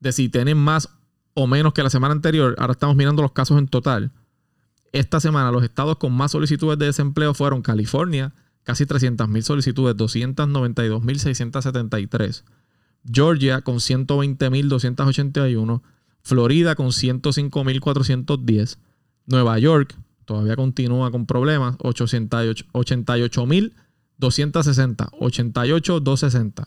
de 0.00 0.12
si 0.12 0.28
tienen 0.28 0.58
más 0.58 0.88
o 1.34 1.46
menos 1.46 1.72
que 1.72 1.82
la 1.82 1.90
semana 1.90 2.12
anterior, 2.12 2.54
ahora 2.58 2.72
estamos 2.72 2.96
mirando 2.96 3.22
los 3.22 3.32
casos 3.32 3.58
en 3.58 3.66
total. 3.66 4.12
Esta 4.92 5.18
semana 5.18 5.50
los 5.50 5.64
estados 5.64 5.96
con 5.98 6.12
más 6.12 6.30
solicitudes 6.30 6.78
de 6.78 6.86
desempleo 6.86 7.34
fueron 7.34 7.62
California, 7.62 8.32
casi 8.64 8.84
300.000 8.84 9.42
solicitudes, 9.42 9.96
292.673. 9.96 12.42
Georgia 13.04 13.60
con 13.60 13.76
120.281. 13.76 15.82
Florida 16.22 16.74
con 16.74 16.88
105.410. 16.88 18.78
Nueva 19.26 19.58
York 19.58 19.94
todavía 20.24 20.56
continúa 20.56 21.10
con 21.10 21.26
problemas, 21.26 21.76
88.260. 21.78 23.72
88.260. 24.18 26.66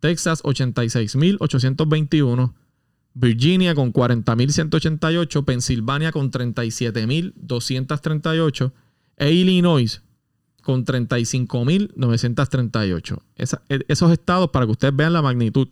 Texas 0.00 0.42
86.821. 0.42 2.54
Virginia 3.12 3.74
con 3.74 3.92
40.188. 3.92 5.44
Pensilvania 5.44 6.12
con 6.12 6.30
37.238. 6.30 8.72
E 9.18 9.32
Illinois 9.32 10.02
con 10.66 10.84
35.938. 10.84 13.22
E, 13.36 13.46
esos 13.86 14.10
estados 14.10 14.50
para 14.50 14.66
que 14.66 14.72
ustedes 14.72 14.96
vean 14.96 15.12
la 15.12 15.22
magnitud 15.22 15.68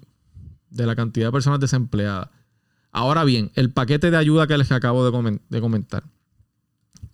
de 0.70 0.86
la 0.86 0.94
cantidad 0.94 1.26
de 1.26 1.32
personas 1.32 1.58
desempleadas. 1.58 2.28
Ahora 2.92 3.24
bien, 3.24 3.50
el 3.56 3.72
paquete 3.72 4.12
de 4.12 4.16
ayuda 4.16 4.46
que 4.46 4.56
les 4.56 4.70
acabo 4.70 5.04
de, 5.04 5.10
comentar. 5.60 6.04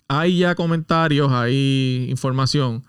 Hay 0.08 0.40
ya 0.40 0.54
comentarios, 0.56 1.32
hay 1.32 2.08
información 2.10 2.84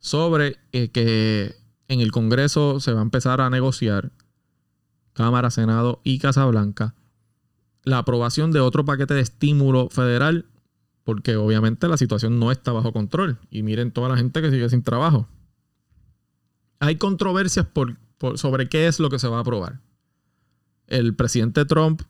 sobre 0.00 0.56
eh, 0.72 0.88
que 0.88 1.54
en 1.86 2.00
el 2.00 2.10
Congreso 2.10 2.80
se 2.80 2.92
va 2.92 2.98
a 2.98 3.04
empezar 3.04 3.40
a 3.40 3.50
negociar, 3.50 4.10
Cámara, 5.12 5.52
Senado 5.52 6.00
y 6.02 6.18
Casa 6.18 6.44
Blanca, 6.46 6.96
la 7.84 7.98
aprobación 7.98 8.50
de 8.50 8.58
otro 8.58 8.84
paquete 8.84 9.14
de 9.14 9.20
estímulo 9.20 9.90
federal 9.90 10.46
porque 11.08 11.36
obviamente 11.36 11.88
la 11.88 11.96
situación 11.96 12.38
no 12.38 12.52
está 12.52 12.70
bajo 12.70 12.92
control. 12.92 13.38
Y 13.50 13.62
miren 13.62 13.92
toda 13.92 14.10
la 14.10 14.18
gente 14.18 14.42
que 14.42 14.50
sigue 14.50 14.68
sin 14.68 14.82
trabajo. 14.82 15.26
Hay 16.80 16.96
controversias 16.96 17.66
sobre 18.34 18.68
qué 18.68 18.86
es 18.88 19.00
lo 19.00 19.08
que 19.08 19.18
se 19.18 19.26
va 19.26 19.38
a 19.38 19.40
aprobar. 19.40 19.80
El 20.86 21.16
presidente 21.16 21.64
Trump 21.64 22.02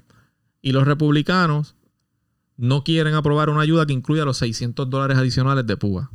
y 0.63 0.73
los 0.73 0.85
republicanos 0.85 1.77
no 2.57 2.83
quieren 2.83 3.15
aprobar 3.15 3.51
una 3.51 3.61
ayuda 3.61 3.87
que 3.87 3.93
incluya 3.93 4.25
los 4.25 4.39
600 4.39 4.91
dólares 4.91 5.17
adicionales 5.17 5.65
de 5.65 5.77
púa. 5.77 6.11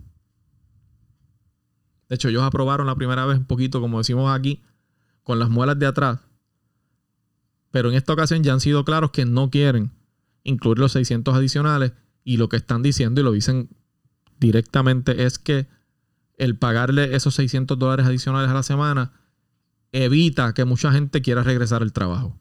De 2.09 2.15
hecho, 2.15 2.27
ellos 2.27 2.43
aprobaron 2.43 2.85
la 2.85 2.95
primera 2.95 3.25
vez 3.25 3.37
un 3.37 3.45
poquito, 3.45 3.79
como 3.79 3.99
decimos 3.99 4.29
aquí, 4.29 4.61
con 5.23 5.39
las 5.39 5.49
muelas 5.49 5.79
de 5.79 5.85
atrás. 5.85 6.19
Pero 7.71 7.87
en 7.87 7.95
esta 7.95 8.11
ocasión 8.11 8.43
ya 8.43 8.51
han 8.51 8.59
sido 8.59 8.83
claros 8.83 9.11
que 9.11 9.23
no 9.23 9.49
quieren 9.49 9.93
incluir 10.43 10.79
los 10.79 10.91
600 10.91 11.33
adicionales 11.33 11.93
y 12.23 12.37
lo 12.37 12.49
que 12.49 12.57
están 12.57 12.81
diciendo, 12.81 13.21
y 13.21 13.23
lo 13.23 13.31
dicen 13.31 13.69
directamente, 14.39 15.25
es 15.25 15.39
que 15.39 15.67
el 16.37 16.57
pagarle 16.57 17.15
esos 17.15 17.35
600 17.35 17.77
dólares 17.77 18.05
adicionales 18.05 18.49
a 18.49 18.53
la 18.53 18.63
semana 18.63 19.13
evita 19.91 20.53
que 20.53 20.65
mucha 20.65 20.91
gente 20.91 21.21
quiera 21.21 21.43
regresar 21.43 21.81
al 21.81 21.93
trabajo. 21.93 22.39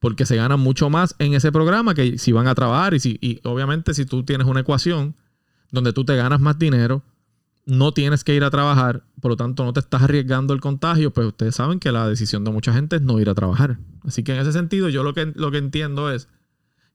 Porque 0.00 0.26
se 0.26 0.36
gana 0.36 0.56
mucho 0.56 0.90
más 0.90 1.14
en 1.18 1.34
ese 1.34 1.52
programa 1.52 1.94
que 1.94 2.18
si 2.18 2.32
van 2.32 2.46
a 2.46 2.54
trabajar. 2.54 2.94
Y, 2.94 3.00
si, 3.00 3.18
y 3.20 3.40
obviamente 3.44 3.94
si 3.94 4.04
tú 4.04 4.24
tienes 4.24 4.46
una 4.46 4.60
ecuación 4.60 5.16
donde 5.70 5.92
tú 5.92 6.04
te 6.04 6.16
ganas 6.16 6.40
más 6.40 6.58
dinero, 6.58 7.02
no 7.66 7.92
tienes 7.92 8.24
que 8.24 8.34
ir 8.34 8.44
a 8.44 8.50
trabajar, 8.50 9.04
por 9.20 9.30
lo 9.30 9.36
tanto 9.36 9.64
no 9.64 9.72
te 9.72 9.80
estás 9.80 10.02
arriesgando 10.02 10.52
el 10.52 10.60
contagio, 10.60 11.12
pues 11.12 11.26
ustedes 11.26 11.54
saben 11.54 11.80
que 11.80 11.92
la 11.92 12.06
decisión 12.06 12.44
de 12.44 12.50
mucha 12.50 12.74
gente 12.74 12.96
es 12.96 13.02
no 13.02 13.18
ir 13.20 13.30
a 13.30 13.34
trabajar. 13.34 13.78
Así 14.02 14.22
que 14.22 14.34
en 14.34 14.40
ese 14.40 14.52
sentido 14.52 14.88
yo 14.88 15.02
lo 15.02 15.14
que, 15.14 15.32
lo 15.34 15.50
que 15.50 15.58
entiendo 15.58 16.10
es 16.12 16.28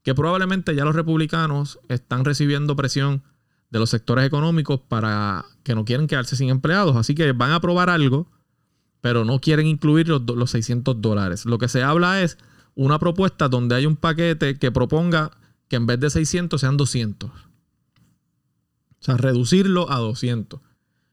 que 0.02 0.14
probablemente 0.14 0.74
ya 0.74 0.84
los 0.84 0.94
republicanos 0.94 1.78
están 1.88 2.24
recibiendo 2.24 2.76
presión 2.76 3.22
de 3.70 3.78
los 3.78 3.90
sectores 3.90 4.26
económicos 4.26 4.80
para 4.80 5.44
que 5.62 5.74
no 5.74 5.84
quieren 5.84 6.06
quedarse 6.06 6.36
sin 6.36 6.48
empleados. 6.48 6.96
Así 6.96 7.14
que 7.14 7.32
van 7.32 7.52
a 7.52 7.56
aprobar 7.56 7.90
algo, 7.90 8.28
pero 9.00 9.24
no 9.24 9.40
quieren 9.40 9.66
incluir 9.66 10.08
los, 10.08 10.22
los 10.22 10.50
600 10.50 11.00
dólares. 11.00 11.46
Lo 11.46 11.58
que 11.58 11.68
se 11.68 11.82
habla 11.82 12.22
es 12.22 12.38
una 12.74 12.98
propuesta 12.98 13.48
donde 13.48 13.74
hay 13.74 13.86
un 13.86 13.96
paquete 13.96 14.58
que 14.58 14.72
proponga 14.72 15.30
que 15.68 15.76
en 15.76 15.86
vez 15.86 16.00
de 16.00 16.10
600 16.10 16.60
sean 16.60 16.76
200. 16.76 17.30
O 17.30 17.34
sea, 18.98 19.16
reducirlo 19.16 19.90
a 19.90 19.98
200. 19.98 20.60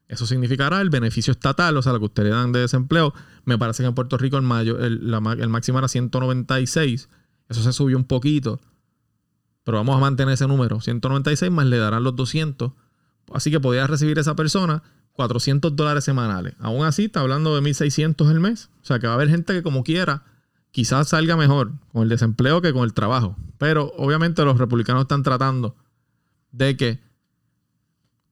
Eso 0.08 0.26
significará 0.26 0.80
el 0.80 0.90
beneficio 0.90 1.32
estatal, 1.32 1.76
o 1.76 1.82
sea, 1.82 1.92
lo 1.92 1.98
que 1.98 2.06
ustedes 2.06 2.32
dan 2.32 2.50
de 2.52 2.60
desempleo. 2.60 3.14
Me 3.44 3.58
parece 3.58 3.82
que 3.82 3.88
en 3.88 3.94
Puerto 3.94 4.16
Rico 4.16 4.36
el, 4.36 4.42
mayo, 4.42 4.78
el, 4.78 5.14
el 5.38 5.48
máximo 5.48 5.78
era 5.78 5.88
196. 5.88 7.08
Eso 7.48 7.62
se 7.62 7.72
subió 7.72 7.96
un 7.96 8.04
poquito. 8.04 8.58
Pero 9.68 9.76
vamos 9.76 9.98
a 9.98 10.00
mantener 10.00 10.32
ese 10.32 10.46
número. 10.46 10.80
196 10.80 11.52
más 11.52 11.66
le 11.66 11.76
darán 11.76 12.02
los 12.02 12.16
200. 12.16 12.72
Así 13.34 13.50
que 13.50 13.60
podría 13.60 13.86
recibir 13.86 14.18
esa 14.18 14.34
persona 14.34 14.82
400 15.12 15.76
dólares 15.76 16.04
semanales. 16.04 16.54
Aún 16.58 16.86
así, 16.86 17.04
está 17.04 17.20
hablando 17.20 17.54
de 17.54 17.60
1.600 17.60 18.30
el 18.30 18.40
mes. 18.40 18.70
O 18.80 18.86
sea 18.86 18.98
que 18.98 19.06
va 19.06 19.12
a 19.12 19.16
haber 19.16 19.28
gente 19.28 19.52
que 19.52 19.62
como 19.62 19.84
quiera, 19.84 20.22
quizás 20.70 21.08
salga 21.10 21.36
mejor 21.36 21.72
con 21.92 22.02
el 22.02 22.08
desempleo 22.08 22.62
que 22.62 22.72
con 22.72 22.84
el 22.84 22.94
trabajo. 22.94 23.36
Pero 23.58 23.92
obviamente 23.98 24.42
los 24.42 24.56
republicanos 24.56 25.02
están 25.02 25.22
tratando 25.22 25.76
de 26.50 26.74
que 26.78 27.00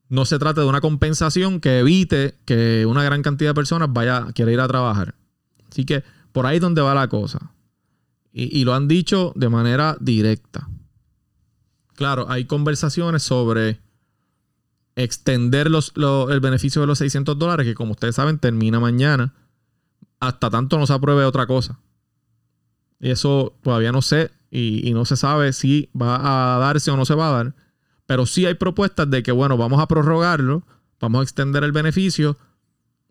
no 0.09 0.25
se 0.25 0.38
trate 0.38 0.62
de 0.62 0.66
una 0.66 0.81
compensación 0.81 1.61
que 1.61 1.81
evite 1.81 2.38
que 2.47 2.87
una 2.87 3.05
gran 3.05 3.21
cantidad 3.21 3.50
de 3.50 3.55
personas 3.57 3.93
vaya, 3.93 4.28
quiera 4.35 4.52
ir 4.52 4.61
a 4.61 4.69
trabajar. 4.69 5.14
Así 5.71 5.85
que 5.85 6.02
por 6.33 6.47
ahí 6.47 6.57
es 6.57 6.62
donde 6.62 6.81
va 6.81 6.95
la 6.95 7.09
cosa. 7.09 7.52
y 8.33 8.64
lo 8.64 8.73
han 8.73 8.88
dicho 8.88 9.35
de 9.37 9.50
manera 9.50 9.99
directa 10.00 10.66
claro, 11.97 12.26
hay 12.29 12.45
conversaciones 12.45 13.23
sobre 13.23 13.81
extender 14.95 15.69
el 15.69 16.41
beneficio 16.41 16.81
de 16.81 16.87
los 16.87 16.99
600 16.99 17.38
dólares, 17.38 17.67
que 17.67 17.75
como 17.75 17.93
ustedes 17.93 18.15
saben 18.15 18.38
termina 18.38 18.81
mañana, 18.81 19.35
hasta 20.21 20.50
tanto 20.50 20.79
no 20.79 20.87
se 20.87 20.95
apruebe 20.95 21.25
otra 21.25 21.47
cosa. 21.47 21.79
Y 22.99 23.11
eso 23.11 23.55
todavía 23.62 23.93
no 23.93 24.00
sé 24.00 24.31
y, 24.50 24.88
y, 24.88 24.95
no 24.95 25.05
se 25.05 25.17
sabe 25.17 25.53
si 25.53 25.91
va 26.00 26.55
a 26.55 26.59
darse 26.59 26.91
o 26.91 26.97
no 26.97 27.05
se 27.05 27.15
va 27.15 27.29
a 27.29 27.33
dar. 27.33 27.55
Pero 28.07 28.25
sí 28.25 28.47
hay 28.47 28.55
propuestas 28.55 29.11
de 29.11 29.23
que, 29.23 29.33
bueno, 29.33 29.57
vamos 29.57 29.81
a 29.81 29.87
prorrogarlo, 29.87 30.65
vamos 31.00 31.21
a 31.21 31.23
extender 31.25 31.62
el 31.65 31.73
beneficio 31.73 32.38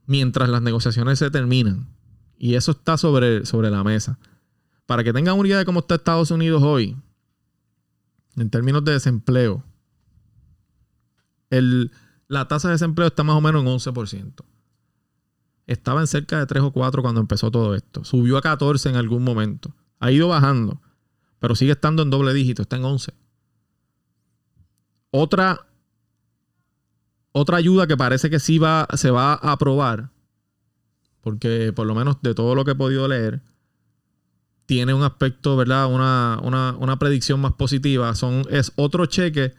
mientras 0.08 0.50
las 0.50 0.62
negociaciones 0.62 1.20
se 1.20 1.30
terminan. 1.30 1.88
Y 2.38 2.56
eso 2.56 2.72
está 2.72 2.98
sobre, 2.98 3.46
sobre 3.46 3.70
la 3.70 3.84
mesa. 3.84 4.18
Para 4.86 5.04
que 5.04 5.14
tengan 5.14 5.38
una 5.38 5.48
idea 5.48 5.58
de 5.60 5.66
cómo 5.66 5.82
está 5.82 5.96
Estados 5.96 6.32
Unidos 6.32 6.64
hoy, 6.64 6.96
en 8.38 8.50
términos 8.50 8.84
de 8.84 8.94
desempleo, 8.94 9.64
la 12.28 12.48
tasa 12.48 12.68
de 12.68 12.74
desempleo 12.74 13.08
está 13.08 13.24
más 13.24 13.36
o 13.36 13.42
menos 13.42 13.62
en 13.62 13.68
11%. 13.70 14.46
Estaba 15.68 16.02
en 16.02 16.08
cerca 16.08 16.40
de 16.40 16.46
3 16.46 16.64
o 16.64 16.72
4 16.72 17.02
cuando 17.02 17.22
empezó 17.22 17.50
todo 17.50 17.76
esto. 17.76 18.04
Subió 18.04 18.38
a 18.38 18.42
14 18.42 18.90
en 18.90 18.96
algún 18.96 19.24
momento. 19.24 19.74
Ha 20.00 20.12
ido 20.12 20.28
bajando, 20.28 20.82
pero 21.40 21.56
sigue 21.56 21.72
estando 21.72 22.04
en 22.04 22.10
doble 22.10 22.34
dígito, 22.34 22.62
está 22.62 22.76
en 22.76 22.86
11. 22.86 23.14
Otra, 25.12 25.66
otra 27.32 27.58
ayuda 27.58 27.88
que 27.88 27.96
parece 27.96 28.30
que 28.30 28.40
sí 28.40 28.60
va, 28.60 28.88
se 28.96 29.12
va 29.12 29.34
a 29.34 29.54
aprobar, 29.54 30.12
porque 31.22 31.72
por 31.74 31.88
lo 31.88 31.96
menos 31.96 32.22
de 32.22 32.36
todo 32.36 32.54
lo 32.54 32.66
que 32.66 32.72
he 32.72 32.76
podido 32.76 33.08
leer, 33.08 33.42
tiene 34.66 34.94
un 34.94 35.04
aspecto, 35.04 35.56
¿verdad? 35.56 35.88
Una, 35.88 36.40
una, 36.42 37.00
predicción 37.00 37.40
más 37.40 37.54
positiva. 37.54 38.14
Son, 38.16 38.44
es 38.50 38.72
otro 38.76 39.06
cheque 39.06 39.54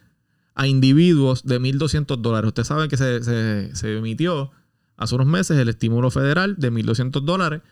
a 0.54 0.66
individuos 0.66 1.44
de 1.44 1.60
1.200 1.60 2.16
dólares. 2.18 2.48
Usted 2.48 2.64
sabe 2.64 2.88
que 2.88 2.96
se, 2.96 3.22
se, 3.74 3.96
emitió 3.96 4.50
hace 4.96 5.14
unos 5.14 5.26
meses 5.26 5.58
el 5.58 5.68
estímulo 5.68 6.10
federal 6.10 6.56
de 6.56 6.72
1.200 6.72 7.22
dólares 7.22 7.62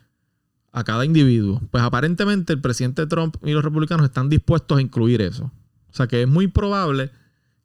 a 0.71 0.83
cada 0.83 1.05
individuo. 1.05 1.61
Pues 1.71 1.83
aparentemente 1.83 2.53
el 2.53 2.61
presidente 2.61 3.05
Trump 3.07 3.35
y 3.43 3.51
los 3.51 3.63
republicanos 3.63 4.05
están 4.05 4.29
dispuestos 4.29 4.77
a 4.77 4.81
incluir 4.81 5.21
eso. 5.21 5.51
O 5.89 5.93
sea 5.93 6.07
que 6.07 6.21
es 6.21 6.27
muy 6.27 6.47
probable 6.47 7.11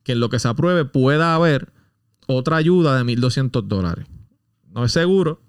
que 0.03 0.13
en 0.13 0.21
lo 0.21 0.31
que 0.31 0.39
se 0.39 0.49
apruebe 0.49 0.85
pueda 0.85 1.35
haber 1.35 1.73
otra 2.27 2.57
ayuda 2.57 2.97
de 2.97 3.05
1.200 3.05 3.67
dólares. 3.67 4.07
No 4.73 4.85
es 4.85 4.93
seguro, 4.93 5.43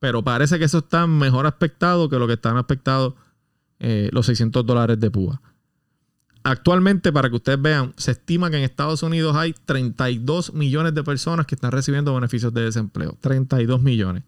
pero 0.00 0.24
parece 0.24 0.58
que 0.58 0.64
eso 0.64 0.78
está 0.78 1.06
mejor 1.06 1.46
aspectado 1.46 2.08
que 2.08 2.18
lo 2.18 2.26
que 2.26 2.32
están 2.32 2.56
aspectados 2.56 3.14
eh, 3.78 4.10
los 4.12 4.26
600 4.26 4.66
dólares 4.66 4.98
de 4.98 5.10
púa. 5.10 5.40
Actualmente, 6.42 7.12
para 7.12 7.28
que 7.28 7.36
ustedes 7.36 7.60
vean, 7.60 7.92
se 7.96 8.12
estima 8.12 8.50
que 8.50 8.56
en 8.56 8.64
Estados 8.64 9.02
Unidos 9.02 9.36
hay 9.36 9.54
32 9.66 10.54
millones 10.54 10.94
de 10.94 11.04
personas 11.04 11.46
que 11.46 11.54
están 11.54 11.70
recibiendo 11.70 12.14
beneficios 12.14 12.52
de 12.52 12.62
desempleo. 12.62 13.16
32 13.20 13.80
millones. 13.82 14.24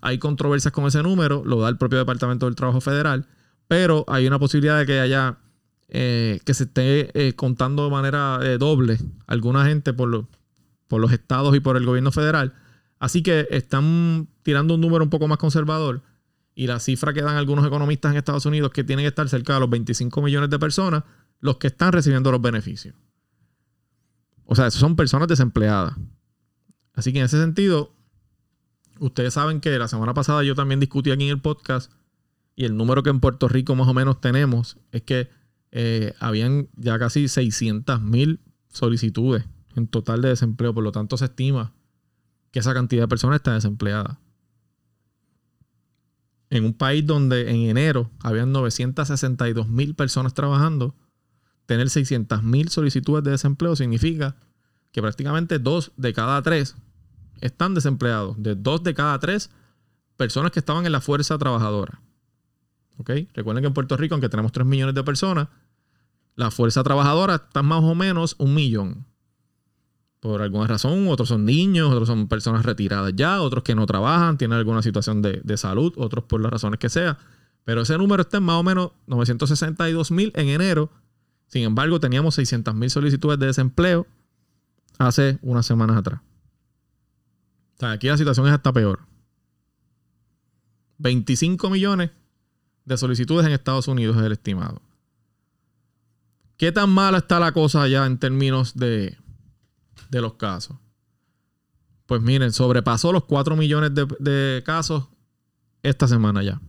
Hay 0.00 0.18
controversias 0.18 0.72
con 0.72 0.86
ese 0.86 1.02
número, 1.02 1.42
lo 1.44 1.60
da 1.60 1.68
el 1.68 1.76
propio 1.76 1.98
Departamento 1.98 2.46
del 2.46 2.54
Trabajo 2.54 2.80
Federal, 2.80 3.26
pero 3.66 4.04
hay 4.06 4.26
una 4.28 4.38
posibilidad 4.38 4.78
de 4.78 4.86
que 4.86 5.00
haya 5.00 5.38
eh, 5.88 6.40
que 6.44 6.54
se 6.54 6.64
esté 6.64 7.10
eh, 7.28 7.34
contando 7.34 7.84
de 7.84 7.90
manera 7.90 8.38
doble 8.58 8.98
alguna 9.26 9.66
gente 9.66 9.92
por, 9.92 10.26
por 10.86 11.00
los 11.00 11.12
estados 11.12 11.56
y 11.56 11.60
por 11.60 11.76
el 11.76 11.84
gobierno 11.84 12.12
federal 12.12 12.54
Así 12.98 13.22
que 13.22 13.46
están 13.50 14.28
tirando 14.46 14.76
un 14.76 14.80
número 14.80 15.02
un 15.02 15.10
poco 15.10 15.26
más 15.26 15.38
conservador 15.38 16.02
y 16.54 16.68
la 16.68 16.78
cifra 16.78 17.12
que 17.12 17.20
dan 17.20 17.34
algunos 17.34 17.66
economistas 17.66 18.12
en 18.12 18.18
Estados 18.18 18.46
Unidos 18.46 18.70
que 18.70 18.84
tienen 18.84 19.02
que 19.02 19.08
estar 19.08 19.28
cerca 19.28 19.54
de 19.54 19.58
los 19.58 19.68
25 19.68 20.22
millones 20.22 20.50
de 20.50 20.58
personas 20.60 21.02
los 21.40 21.56
que 21.56 21.66
están 21.66 21.90
recibiendo 21.90 22.30
los 22.30 22.40
beneficios. 22.40 22.94
O 24.44 24.54
sea, 24.54 24.70
son 24.70 24.94
personas 24.94 25.26
desempleadas. 25.26 25.96
Así 26.94 27.12
que 27.12 27.18
en 27.18 27.24
ese 27.24 27.40
sentido, 27.40 27.92
ustedes 29.00 29.34
saben 29.34 29.60
que 29.60 29.76
la 29.80 29.88
semana 29.88 30.14
pasada 30.14 30.44
yo 30.44 30.54
también 30.54 30.78
discutí 30.78 31.10
aquí 31.10 31.24
en 31.24 31.30
el 31.30 31.40
podcast 31.40 31.90
y 32.54 32.66
el 32.66 32.76
número 32.76 33.02
que 33.02 33.10
en 33.10 33.18
Puerto 33.18 33.48
Rico 33.48 33.74
más 33.74 33.88
o 33.88 33.94
menos 33.94 34.20
tenemos 34.20 34.78
es 34.92 35.02
que 35.02 35.28
eh, 35.72 36.14
habían 36.20 36.68
ya 36.76 37.00
casi 37.00 37.26
600 37.26 38.00
mil 38.00 38.38
solicitudes 38.68 39.44
en 39.74 39.88
total 39.88 40.22
de 40.22 40.28
desempleo. 40.28 40.72
Por 40.72 40.84
lo 40.84 40.92
tanto, 40.92 41.16
se 41.16 41.24
estima 41.24 41.74
que 42.52 42.60
esa 42.60 42.74
cantidad 42.74 43.02
de 43.02 43.08
personas 43.08 43.38
está 43.38 43.52
desempleada. 43.54 44.20
En 46.50 46.64
un 46.64 46.74
país 46.74 47.04
donde 47.04 47.50
en 47.50 47.68
enero 47.68 48.10
habían 48.20 48.52
962 48.52 49.68
mil 49.68 49.94
personas 49.94 50.34
trabajando, 50.34 50.94
tener 51.66 51.90
600 51.90 52.42
mil 52.42 52.68
solicitudes 52.68 53.24
de 53.24 53.32
desempleo 53.32 53.74
significa 53.74 54.36
que 54.92 55.02
prácticamente 55.02 55.58
dos 55.58 55.92
de 55.96 56.12
cada 56.12 56.40
tres 56.42 56.76
están 57.40 57.74
desempleados. 57.74 58.40
De 58.42 58.54
dos 58.54 58.82
de 58.82 58.94
cada 58.94 59.18
tres 59.18 59.50
personas 60.16 60.52
que 60.52 60.60
estaban 60.60 60.86
en 60.86 60.92
la 60.92 61.00
fuerza 61.00 61.36
trabajadora. 61.36 62.00
¿Ok? 62.98 63.10
Recuerden 63.34 63.62
que 63.62 63.68
en 63.68 63.74
Puerto 63.74 63.96
Rico, 63.96 64.14
aunque 64.14 64.28
tenemos 64.28 64.52
3 64.52 64.66
millones 64.66 64.94
de 64.94 65.04
personas, 65.04 65.48
la 66.34 66.50
fuerza 66.50 66.82
trabajadora 66.82 67.34
está 67.34 67.62
más 67.62 67.82
o 67.82 67.94
menos 67.94 68.36
un 68.38 68.54
millón 68.54 69.06
por 70.26 70.42
alguna 70.42 70.66
razón, 70.66 71.06
otros 71.06 71.28
son 71.28 71.44
niños, 71.44 71.88
otros 71.88 72.08
son 72.08 72.26
personas 72.26 72.66
retiradas 72.66 73.12
ya, 73.14 73.40
otros 73.40 73.62
que 73.62 73.76
no 73.76 73.86
trabajan, 73.86 74.36
tienen 74.36 74.58
alguna 74.58 74.82
situación 74.82 75.22
de, 75.22 75.56
salud, 75.56 75.92
otros 75.96 76.24
por 76.24 76.40
las 76.40 76.50
razones 76.50 76.80
que 76.80 76.88
sea. 76.88 77.16
Pero 77.64 77.82
ese 77.82 77.96
número 77.96 78.22
está 78.22 78.38
en 78.38 78.42
más 78.42 78.56
o 78.56 78.64
menos 78.64 78.90
962 79.06 80.10
mil 80.10 80.32
en 80.34 80.48
enero. 80.48 80.90
Sin 81.46 81.62
embargo, 81.62 82.00
teníamos 82.00 82.34
600 82.34 82.74
mil 82.74 82.90
solicitudes 82.90 83.38
de 83.38 83.46
desempleo 83.46 84.06
hace 84.98 85.38
unas 85.42 85.64
semanas 85.64 85.96
atrás. 85.96 86.20
O 87.76 87.78
sea, 87.78 87.92
aquí 87.92 88.08
la 88.08 88.16
situación 88.16 88.48
es 88.48 88.52
hasta 88.52 88.72
peor. 88.72 89.00
25 90.98 91.70
millones 91.70 92.10
de 92.84 92.96
solicitudes 92.96 93.46
en 93.46 93.52
Estados 93.52 93.86
Unidos 93.86 94.16
es 94.16 94.22
el 94.24 94.32
estimado. 94.32 94.82
¿Qué 96.56 96.72
tan 96.72 96.90
mala 96.90 97.18
está 97.18 97.38
la 97.38 97.52
cosa 97.52 97.82
allá 97.82 98.06
en 98.06 98.18
términos 98.18 98.74
de, 98.74 99.18
de 100.10 100.20
los 100.20 100.34
casos. 100.34 100.76
Pues 102.06 102.22
miren, 102.22 102.52
sobrepasó 102.52 103.12
los 103.12 103.24
4 103.24 103.56
millones 103.56 103.92
de, 103.94 104.62
casos 104.64 105.08
esta 105.82 106.06
semana 106.06 106.42
ya. 106.42 106.60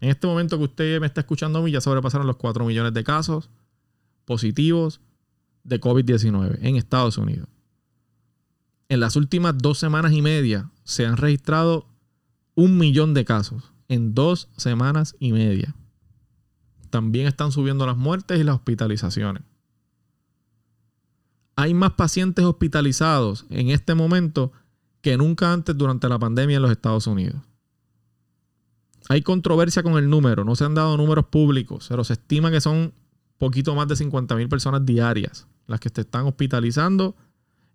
En 0.00 0.10
este 0.10 0.26
momento 0.26 0.58
que 0.58 0.64
usted 0.64 1.00
me 1.00 1.06
está 1.06 1.22
escuchando 1.22 1.58
a 1.58 1.62
mí, 1.62 1.70
ya 1.70 1.80
sobrepasaron 1.80 2.26
los 2.26 2.36
4 2.36 2.64
millones 2.64 2.92
de 2.94 3.04
casos 3.04 3.50
positivos 4.24 5.00
de 5.64 5.80
COVID-19 5.80 6.58
en 6.62 6.76
Estados 6.76 7.18
Unidos. 7.18 7.48
En 8.88 9.00
las 9.00 9.16
últimas 9.16 9.56
dos 9.56 9.78
semanas 9.78 10.12
y 10.12 10.20
media 10.20 10.70
se 10.84 11.06
han 11.06 11.16
registrado 11.16 11.86
un 12.54 12.76
millón 12.76 13.14
de 13.14 13.24
casos 13.24 13.72
en 13.88 14.14
dos 14.14 14.48
semanas 14.56 15.16
y 15.20 15.32
media. 15.32 15.74
También 16.90 17.26
están 17.26 17.52
subiendo 17.52 17.86
las 17.86 17.96
muertes 17.96 18.40
y 18.40 18.44
las 18.44 18.56
hospitalizaciones 18.56 19.42
hay 21.56 21.74
más 21.74 21.92
pacientes 21.92 22.44
hospitalizados 22.44 23.46
en 23.50 23.70
este 23.70 23.94
momento 23.94 24.52
que 25.00 25.16
nunca 25.16 25.52
antes 25.52 25.76
durante 25.76 26.08
la 26.08 26.18
pandemia 26.18 26.56
en 26.56 26.62
los 26.62 26.70
Estados 26.70 27.06
Unidos. 27.06 27.40
Hay 29.08 29.22
controversia 29.22 29.82
con 29.82 29.94
el 29.94 30.08
número, 30.08 30.44
no 30.44 30.54
se 30.56 30.64
han 30.64 30.74
dado 30.74 30.96
números 30.96 31.26
públicos, 31.26 31.86
pero 31.88 32.04
se 32.04 32.12
estima 32.14 32.50
que 32.50 32.60
son 32.60 32.92
poquito 33.38 33.74
más 33.74 33.88
de 33.88 33.96
50 33.96 34.36
mil 34.36 34.48
personas 34.48 34.84
diarias 34.84 35.46
las 35.66 35.80
que 35.80 35.88
se 35.88 36.02
están 36.02 36.26
hospitalizando 36.26 37.16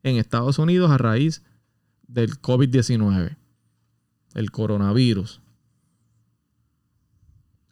en 0.04 0.18
Estados 0.18 0.60
Unidos 0.60 0.92
a 0.92 0.98
raíz 0.98 1.44
del 2.08 2.42
COVID-19, 2.42 3.38
el 4.34 4.52
coronavirus. 4.52 5.42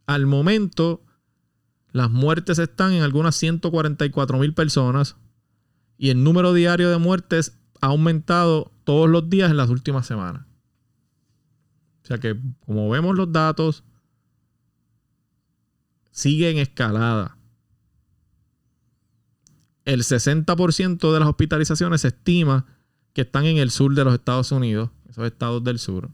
Al 0.08 0.26
momento, 0.26 1.02
las 1.92 2.10
muertes 2.10 2.58
están 2.58 2.94
en 2.94 3.04
algunas 3.04 3.36
144 3.36 4.40
mil 4.40 4.54
personas, 4.54 5.18
y 5.98 6.10
el 6.10 6.24
número 6.24 6.54
diario 6.54 6.90
de 6.90 6.98
muertes 6.98 7.58
ha 7.82 7.88
aumentado 7.88 8.72
todos 8.84 9.10
los 9.10 9.30
días 9.30 9.52
en 9.52 9.58
las 9.58 9.70
últimas 9.70 10.06
semanas. 10.06 10.46
O 12.04 12.06
sea 12.08 12.18
que, 12.18 12.38
como 12.66 12.90
vemos 12.90 13.16
los 13.16 13.32
datos, 13.32 13.84
sigue 16.12 16.50
en 16.50 16.58
escalada. 16.58 17.38
El 19.86 20.04
60% 20.04 21.14
de 21.14 21.20
las 21.20 21.30
hospitalizaciones 21.30 22.02
se 22.02 22.10
estima 22.10 22.66
que 23.14 23.22
están 23.22 23.46
en 23.46 23.58
el 23.58 23.70
sur 23.70 23.94
de 23.94 24.04
los 24.04 24.14
Estados 24.14 24.52
Unidos, 24.52 24.90
esos 25.10 25.26
estados 25.26 25.64
del 25.64 25.80
sur. 25.80 26.10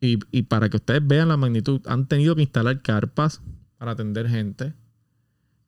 Y, 0.00 0.18
y 0.30 0.42
para 0.42 0.68
que 0.68 0.76
ustedes 0.76 1.06
vean 1.06 1.28
la 1.28 1.36
magnitud, 1.36 1.80
han 1.86 2.06
tenido 2.06 2.34
que 2.34 2.42
instalar 2.42 2.82
carpas 2.82 3.42
para 3.78 3.92
atender 3.92 4.28
gente 4.28 4.74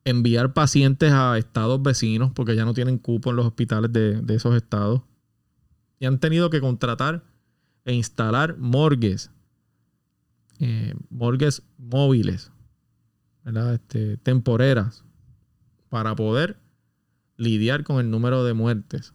enviar 0.05 0.53
pacientes 0.53 1.11
a 1.11 1.37
estados 1.37 1.81
vecinos 1.81 2.31
porque 2.33 2.55
ya 2.55 2.65
no 2.65 2.73
tienen 2.73 2.97
cupo 2.97 3.29
en 3.29 3.35
los 3.35 3.45
hospitales 3.45 3.91
de, 3.93 4.23
esos 4.35 4.55
estados. 4.55 5.01
Y 5.99 6.05
han 6.05 6.19
tenido 6.19 6.49
que 6.49 6.61
contratar 6.61 7.23
e 7.85 7.93
instalar 7.93 8.57
morgues, 8.57 9.31
eh, 10.59 10.93
morgues 11.09 11.63
móviles. 11.77 12.51
Este, 13.45 14.17
temporeras, 14.17 15.03
para 15.89 16.15
poder 16.15 16.57
lidiar 17.37 17.83
con 17.83 17.99
el 17.99 18.11
número 18.11 18.43
de 18.43 18.53
muertes. 18.53 19.13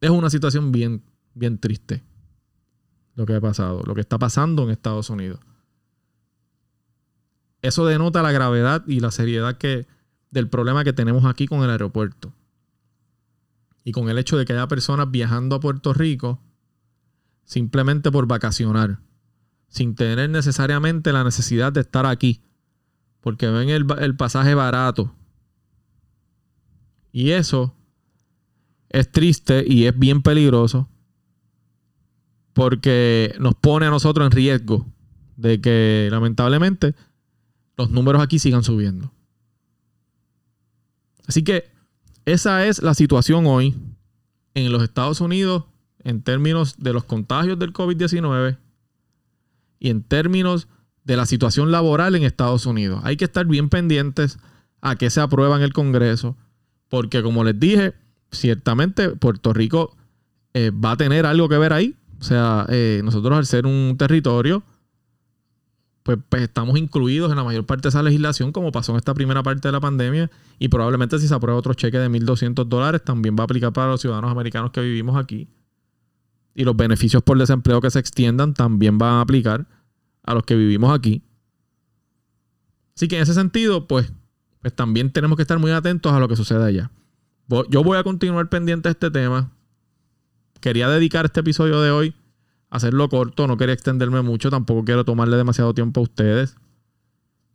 Es 0.00 0.10
una 0.10 0.30
situación 0.30 0.70
bien, 0.70 1.02
bien 1.34 1.58
triste 1.58 2.04
lo 3.16 3.26
que 3.26 3.34
ha 3.34 3.40
pasado, 3.40 3.82
lo 3.84 3.94
que 3.94 4.00
está 4.02 4.18
pasando 4.18 4.62
en 4.62 4.70
Estados 4.70 5.10
Unidos. 5.10 5.40
Eso 7.62 7.86
denota 7.86 8.22
la 8.22 8.32
gravedad 8.32 8.84
y 8.86 9.00
la 9.00 9.10
seriedad 9.10 9.58
que, 9.58 9.86
del 10.30 10.48
problema 10.48 10.84
que 10.84 10.92
tenemos 10.92 11.24
aquí 11.24 11.46
con 11.46 11.62
el 11.62 11.70
aeropuerto. 11.70 12.32
Y 13.84 13.92
con 13.92 14.08
el 14.08 14.18
hecho 14.18 14.36
de 14.36 14.44
que 14.44 14.52
haya 14.52 14.68
personas 14.68 15.10
viajando 15.10 15.56
a 15.56 15.60
Puerto 15.60 15.92
Rico 15.92 16.40
simplemente 17.44 18.12
por 18.12 18.26
vacacionar, 18.26 19.00
sin 19.68 19.94
tener 19.96 20.30
necesariamente 20.30 21.12
la 21.12 21.24
necesidad 21.24 21.72
de 21.72 21.80
estar 21.80 22.06
aquí, 22.06 22.42
porque 23.20 23.48
ven 23.48 23.68
el, 23.70 23.86
el 23.98 24.16
pasaje 24.16 24.54
barato. 24.54 25.14
Y 27.10 27.30
eso 27.30 27.74
es 28.88 29.10
triste 29.10 29.64
y 29.66 29.86
es 29.86 29.98
bien 29.98 30.22
peligroso 30.22 30.88
porque 32.52 33.34
nos 33.38 33.54
pone 33.54 33.86
a 33.86 33.90
nosotros 33.90 34.26
en 34.26 34.32
riesgo 34.32 34.86
de 35.36 35.60
que 35.60 36.08
lamentablemente 36.10 36.94
los 37.80 37.90
números 37.90 38.22
aquí 38.22 38.38
sigan 38.38 38.62
subiendo. 38.62 39.10
Así 41.26 41.42
que 41.42 41.70
esa 42.26 42.66
es 42.66 42.82
la 42.82 42.92
situación 42.92 43.46
hoy 43.46 43.74
en 44.52 44.70
los 44.70 44.82
Estados 44.82 45.22
Unidos 45.22 45.64
en 46.04 46.22
términos 46.22 46.76
de 46.78 46.92
los 46.92 47.04
contagios 47.04 47.58
del 47.58 47.72
COVID-19 47.72 48.58
y 49.78 49.88
en 49.88 50.02
términos 50.02 50.68
de 51.04 51.16
la 51.16 51.24
situación 51.24 51.70
laboral 51.70 52.14
en 52.14 52.24
Estados 52.24 52.66
Unidos. 52.66 53.00
Hay 53.04 53.16
que 53.16 53.24
estar 53.24 53.46
bien 53.46 53.70
pendientes 53.70 54.38
a 54.82 54.96
qué 54.96 55.08
se 55.08 55.22
aprueba 55.22 55.56
en 55.56 55.62
el 55.62 55.72
Congreso, 55.72 56.36
porque 56.90 57.22
como 57.22 57.44
les 57.44 57.58
dije, 57.58 57.94
ciertamente 58.30 59.10
Puerto 59.10 59.54
Rico 59.54 59.96
eh, 60.52 60.70
va 60.70 60.92
a 60.92 60.96
tener 60.98 61.24
algo 61.24 61.48
que 61.48 61.56
ver 61.56 61.72
ahí. 61.72 61.96
O 62.20 62.24
sea, 62.24 62.66
eh, 62.68 63.00
nosotros 63.02 63.38
al 63.38 63.46
ser 63.46 63.64
un 63.64 63.96
territorio, 63.96 64.62
pues, 66.10 66.18
pues, 66.28 66.42
estamos 66.42 66.76
incluidos 66.76 67.30
en 67.30 67.36
la 67.36 67.44
mayor 67.44 67.64
parte 67.66 67.82
de 67.82 67.90
esa 67.90 68.02
legislación, 68.02 68.50
como 68.50 68.72
pasó 68.72 68.90
en 68.90 68.98
esta 68.98 69.14
primera 69.14 69.44
parte 69.44 69.68
de 69.68 69.72
la 69.72 69.78
pandemia, 69.78 70.28
y 70.58 70.66
probablemente 70.66 71.20
si 71.20 71.28
se 71.28 71.34
aprueba 71.34 71.56
otro 71.56 71.72
cheque 71.74 72.00
de 72.00 72.10
1.200 72.10 72.64
dólares, 72.66 73.04
también 73.04 73.36
va 73.38 73.42
a 73.42 73.44
aplicar 73.44 73.72
para 73.72 73.92
los 73.92 74.00
ciudadanos 74.00 74.32
americanos 74.32 74.72
que 74.72 74.80
vivimos 74.80 75.16
aquí. 75.16 75.48
Y 76.52 76.64
los 76.64 76.76
beneficios 76.76 77.22
por 77.22 77.38
desempleo 77.38 77.80
que 77.80 77.92
se 77.92 78.00
extiendan 78.00 78.54
también 78.54 78.98
van 78.98 79.14
a 79.14 79.20
aplicar 79.20 79.68
a 80.24 80.34
los 80.34 80.42
que 80.42 80.56
vivimos 80.56 80.92
aquí. 80.92 81.22
Así 82.96 83.06
que 83.06 83.14
en 83.14 83.22
ese 83.22 83.34
sentido, 83.34 83.86
pues, 83.86 84.12
pues 84.60 84.74
también 84.74 85.12
tenemos 85.12 85.36
que 85.36 85.42
estar 85.42 85.60
muy 85.60 85.70
atentos 85.70 86.12
a 86.12 86.18
lo 86.18 86.26
que 86.26 86.34
sucede 86.34 86.64
allá. 86.64 86.90
Yo 87.68 87.84
voy 87.84 87.98
a 87.98 88.02
continuar 88.02 88.48
pendiente 88.48 88.88
de 88.88 88.94
este 88.94 89.12
tema. 89.12 89.52
Quería 90.60 90.88
dedicar 90.88 91.26
este 91.26 91.38
episodio 91.38 91.80
de 91.80 91.92
hoy 91.92 92.14
hacerlo 92.70 93.08
corto, 93.08 93.46
no 93.46 93.56
quería 93.56 93.74
extenderme 93.74 94.22
mucho, 94.22 94.50
tampoco 94.50 94.84
quiero 94.84 95.04
tomarle 95.04 95.36
demasiado 95.36 95.74
tiempo 95.74 96.00
a 96.00 96.04
ustedes. 96.04 96.56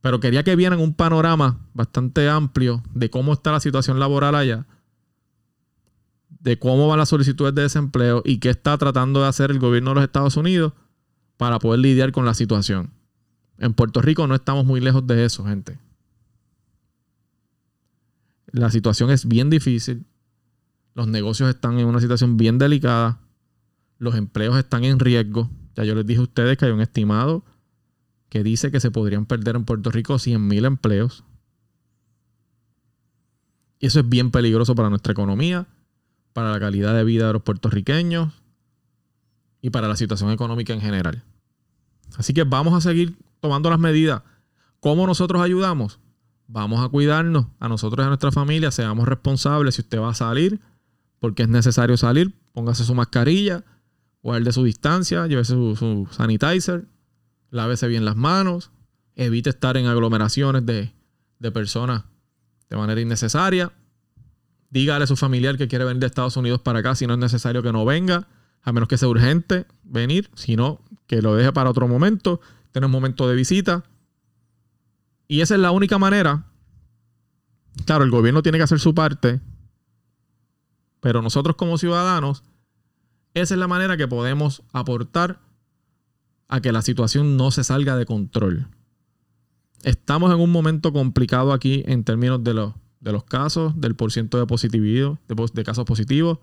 Pero 0.02 0.20
quería 0.20 0.44
que 0.44 0.56
vieran 0.56 0.80
un 0.80 0.94
panorama 0.94 1.62
bastante 1.74 2.30
amplio 2.30 2.84
de 2.94 3.10
cómo 3.10 3.34
está 3.34 3.52
la 3.52 3.60
situación 3.60 4.00
laboral 4.00 4.36
allá, 4.36 4.68
de 6.30 6.60
cómo 6.60 6.88
van 6.88 7.00
las 7.00 7.10
solicitudes 7.10 7.56
de 7.56 7.64
desempleo 7.64 8.22
y 8.24 8.38
qué 8.38 8.52
está 8.52 8.78
tratando 8.78 9.22
de 9.22 9.28
hacer 9.28 9.50
el 9.50 9.58
gobierno 9.58 9.92
de 9.92 9.96
los 9.96 10.04
Estados 10.04 10.38
Unidos 10.38 10.74
para 11.38 11.58
poder 11.58 11.80
lidiar 11.80 12.12
con 12.12 12.26
la 12.26 12.36
situación. 12.36 12.92
En 13.58 13.74
Puerto 13.74 14.02
Rico 14.02 14.28
no 14.28 14.36
estamos 14.36 14.66
muy 14.66 14.80
lejos 14.80 15.08
de 15.08 15.26
eso, 15.26 15.46
gente. 15.46 15.80
La 18.52 18.70
situación 18.70 19.10
es 19.12 19.28
bien 19.28 19.50
difícil. 19.50 20.06
Los 20.94 21.08
negocios 21.08 21.50
están 21.50 21.80
en 21.80 21.88
una 21.88 22.00
situación 22.00 22.38
bien 22.38 22.58
delicada. 22.58 23.20
Los 23.98 24.16
empleos 24.16 24.58
están 24.58 24.84
en 24.84 25.00
riesgo. 25.00 25.50
Ya 25.76 25.84
yo 25.84 25.96
les 25.96 26.06
dije 26.06 26.20
a 26.20 26.24
ustedes 26.24 26.58
que 26.58 26.66
hay 26.66 26.72
un 26.72 26.82
estimado 26.82 27.44
que 28.30 28.44
dice 28.44 28.72
que 28.72 28.80
se 28.80 28.92
podrían 28.92 29.26
perder 29.26 29.56
en 29.56 29.66
Puerto 29.66 29.92
Rico 29.92 30.16
100.000 30.16 30.66
empleos. 30.66 31.24
Y 33.80 33.88
eso 33.88 34.00
es 34.00 34.10
bien 34.10 34.32
peligroso 34.32 34.76
para 34.76 34.90
nuestra 34.90 35.14
economía, 35.14 35.68
para 36.34 36.52
la 36.52 36.60
calidad 36.60 36.94
de 36.94 37.04
vida 37.04 37.28
de 37.28 37.34
los 37.34 37.44
puertorriqueños 37.44 38.34
y 39.62 39.70
para 39.70 39.88
la 39.88 39.96
situación 39.96 40.32
económica 40.32 40.74
en 40.74 40.82
general. 40.82 41.24
Así 42.18 42.34
que 42.34 42.44
vamos 42.44 42.74
a 42.74 42.82
seguir 42.82 43.18
tomando 43.40 43.70
las 43.70 43.80
medidas. 43.80 44.22
¿Cómo 44.80 45.08
nosotros 45.08 45.42
ayudamos? 45.42 46.00
Vamos 46.48 46.86
a 46.86 46.90
cuidarnos 46.90 47.48
a 47.60 47.68
nosotros 47.68 48.04
y 48.04 48.06
a 48.06 48.10
nuestra 48.10 48.32
familia, 48.32 48.72
seamos 48.72 49.08
responsables. 49.08 49.76
Si 49.76 49.82
usted 49.82 50.00
va 50.00 50.10
a 50.10 50.14
salir, 50.14 50.60
porque 51.20 51.44
es 51.44 51.50
necesario 51.50 51.98
salir, 51.98 52.36
póngase 52.54 52.84
su 52.84 52.94
mascarilla, 52.94 53.64
guarde 54.26 54.52
su 54.52 54.64
distancia, 54.64 55.28
llévese 55.28 55.54
su, 55.54 55.76
su 55.76 56.08
sanitizer, 56.10 56.88
lávese 57.52 57.88
bien 57.88 58.06
las 58.06 58.16
manos, 58.16 58.72
evite 59.16 59.52
estar 59.52 59.78
en 59.78 59.86
aglomeraciones 59.86 60.66
de, 60.66 60.96
de 61.38 61.52
personas 61.52 62.06
de 62.68 62.76
manera 62.76 63.00
innecesaria. 63.00 63.72
Dígale 64.72 65.04
a 65.04 65.08
su 65.08 65.16
familiar 65.16 65.60
que 65.60 65.68
quiere 65.68 65.86
venir 65.86 66.00
de 66.00 66.08
Estados 66.08 66.36
Unidos 66.38 66.60
para 66.60 66.80
acá 66.80 66.96
si 66.96 67.06
no 67.06 67.14
es 67.14 67.20
necesario 67.20 67.62
que 67.62 67.72
no 67.72 67.86
venga, 67.86 68.28
a 68.64 68.72
menos 68.72 68.90
que 68.90 68.98
sea 68.98 69.10
urgente 69.10 69.68
venir, 69.84 70.32
si 70.34 70.56
no, 70.56 70.82
que 71.06 71.22
lo 71.22 71.36
deje 71.36 71.54
para 71.54 71.70
otro 71.70 71.88
momento, 71.88 72.42
tener 72.72 72.86
un 72.88 72.92
momento 72.92 73.30
de 73.30 73.36
visita. 73.36 73.84
Y 75.28 75.42
esa 75.42 75.54
es 75.54 75.62
la 75.62 75.70
única 75.70 76.00
manera. 76.00 76.48
Claro, 77.86 78.04
el 78.04 78.10
gobierno 78.10 78.42
tiene 78.42 78.58
que 78.58 78.64
hacer 78.64 78.80
su 78.80 78.96
parte, 78.96 79.40
pero 81.00 81.22
nosotros 81.22 81.56
como 81.58 81.78
ciudadanos, 81.78 82.44
esa 83.36 83.54
es 83.54 83.60
la 83.60 83.68
manera 83.68 83.98
que 83.98 84.08
podemos 84.08 84.64
aportar 84.72 85.40
a 86.48 86.62
que 86.62 86.72
la 86.72 86.82
situación 86.82 87.38
no 87.38 87.52
se 87.52 87.64
salga 87.64 87.98
de 87.98 88.06
control. 88.06 88.68
Estamos 89.84 90.34
en 90.34 90.40
un 90.40 90.52
momento 90.52 90.94
complicado 90.94 91.54
aquí 91.54 91.84
en 91.86 92.04
términos 92.04 92.44
de 92.44 92.54
los, 92.54 93.24
casos, 93.26 93.80
del 93.80 93.96
porciento 93.96 94.40
de 94.40 94.48
positividad, 94.48 95.20
de, 95.28 95.64
casos 95.64 95.86
positivos. 95.86 96.40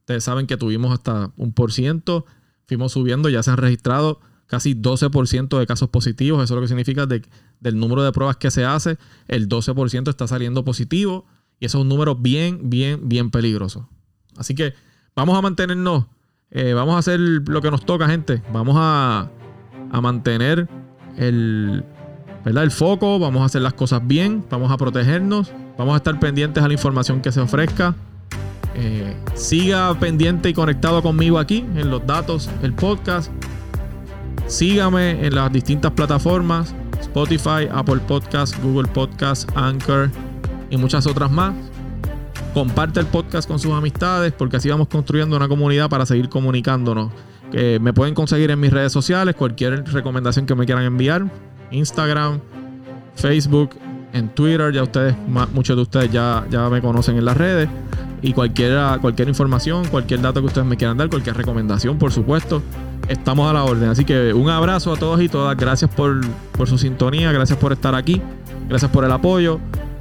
Ustedes 0.00 0.22
saben 0.22 0.46
que 0.46 0.56
tuvimos 0.56 0.92
hasta 0.92 1.32
un 1.36 1.52
por 1.52 1.72
ciento, 1.72 2.26
fuimos 2.66 2.92
subiendo, 2.92 3.28
ya 3.30 3.42
se 3.42 3.50
han 3.50 3.56
registrado 3.56 4.20
casi 4.46 4.74
12% 4.74 5.58
de 5.58 5.66
casos 5.66 5.88
positivos. 5.88 6.44
Eso 6.44 6.54
es 6.54 6.56
lo 6.56 6.60
que 6.60 6.68
significa 6.68 7.06
de, 7.06 7.22
del 7.60 7.78
número 7.78 8.02
de 8.02 8.12
pruebas 8.12 8.36
que 8.36 8.50
se 8.50 8.64
hace, 8.64 8.98
el 9.28 9.48
12% 9.48 10.08
está 10.10 10.28
saliendo 10.28 10.64
positivo. 10.64 11.26
Y 11.58 11.66
eso 11.66 11.78
es 11.78 11.82
un 11.82 11.88
número 11.88 12.14
bien, 12.14 12.68
bien, 12.68 13.08
bien 13.08 13.30
peligroso. 13.30 13.88
Así 14.36 14.54
que 14.54 14.74
vamos 15.16 15.38
a 15.38 15.42
mantenernos, 15.42 16.06
eh, 16.50 16.72
vamos 16.72 16.96
a 16.96 16.98
hacer 16.98 17.18
lo 17.20 17.60
que 17.60 17.70
nos 17.70 17.84
toca, 17.84 18.08
gente. 18.08 18.42
Vamos 18.52 18.76
a, 18.78 19.30
mantener 20.00 20.68
el, 21.16 21.84
¿verdad? 22.44 22.64
el 22.64 22.70
foco, 22.70 23.18
vamos 23.18 23.42
a 23.42 23.44
hacer 23.44 23.62
las 23.62 23.74
cosas 23.74 24.04
bien, 24.04 24.44
vamos 24.50 24.72
a 24.72 24.76
protegernos, 24.76 25.52
vamos 25.78 25.94
a 25.94 25.98
estar 25.98 26.18
pendientes 26.18 26.62
a 26.64 26.66
la 26.68 26.74
información 26.74 27.20
que 27.20 27.30
se 27.30 27.40
ofrezca. 27.40 27.94
Eh, 28.76 29.16
siga 29.34 29.94
pendiente 30.00 30.48
y 30.48 30.52
conectado 30.54 31.00
conmigo 31.00 31.38
aquí 31.38 31.64
en 31.76 31.90
los 31.90 32.04
datos, 32.06 32.50
el 32.62 32.72
podcast. 32.72 33.30
Sígame 34.46 35.24
en 35.24 35.34
las 35.34 35.52
distintas 35.52 35.92
plataformas, 35.92 36.74
Spotify, 37.00 37.68
Apple 37.72 38.00
Podcast, 38.06 38.60
Google 38.62 38.88
Podcast, 38.88 39.48
Anchor 39.56 40.10
y 40.70 40.76
muchas 40.76 41.06
otras 41.06 41.30
más. 41.30 41.54
Comparte 42.54 43.00
el 43.00 43.06
podcast 43.06 43.48
con 43.48 43.58
sus 43.58 43.72
amistades 43.72 44.32
porque 44.32 44.56
así 44.56 44.68
vamos 44.68 44.88
construyendo 44.88 45.36
una 45.36 45.48
comunidad 45.48 45.90
para 45.90 46.06
seguir 46.06 46.28
comunicándonos. 46.28 47.10
me 47.52 47.92
pueden 47.92 48.14
conseguir 48.14 48.50
en 48.52 48.60
mis 48.60 48.72
redes 48.72 48.92
sociales, 48.92 49.34
cualquier 49.34 49.84
recomendación 49.92 50.46
que 50.46 50.54
me 50.54 50.64
quieran 50.64 50.84
enviar, 50.84 51.24
Instagram, 51.72 52.40
Facebook, 53.16 53.70
en 54.14 54.28
Twitter, 54.28 54.72
ya 54.72 54.84
ustedes, 54.84 55.16
muchos 55.52 55.76
de 55.76 55.82
ustedes 55.82 56.12
ya, 56.12 56.46
ya 56.48 56.70
me 56.70 56.80
conocen 56.80 57.16
en 57.16 57.24
las 57.24 57.36
redes. 57.36 57.68
Y 58.22 58.32
cualquier, 58.32 59.00
cualquier 59.00 59.28
información, 59.28 59.86
cualquier 59.88 60.22
dato 60.22 60.40
que 60.40 60.46
ustedes 60.46 60.66
me 60.66 60.76
quieran 60.76 60.96
dar, 60.96 61.10
cualquier 61.10 61.36
recomendación, 61.36 61.98
por 61.98 62.12
supuesto, 62.12 62.62
estamos 63.08 63.50
a 63.50 63.52
la 63.52 63.64
orden. 63.64 63.90
Así 63.90 64.04
que 64.04 64.32
un 64.32 64.48
abrazo 64.48 64.92
a 64.92 64.96
todos 64.96 65.20
y 65.20 65.28
todas. 65.28 65.56
Gracias 65.56 65.90
por, 65.90 66.20
por 66.52 66.68
su 66.68 66.78
sintonía, 66.78 67.32
gracias 67.32 67.58
por 67.58 67.72
estar 67.72 67.94
aquí, 67.94 68.22
gracias 68.68 68.90
por 68.90 69.04
el 69.04 69.10
apoyo. 69.10 69.58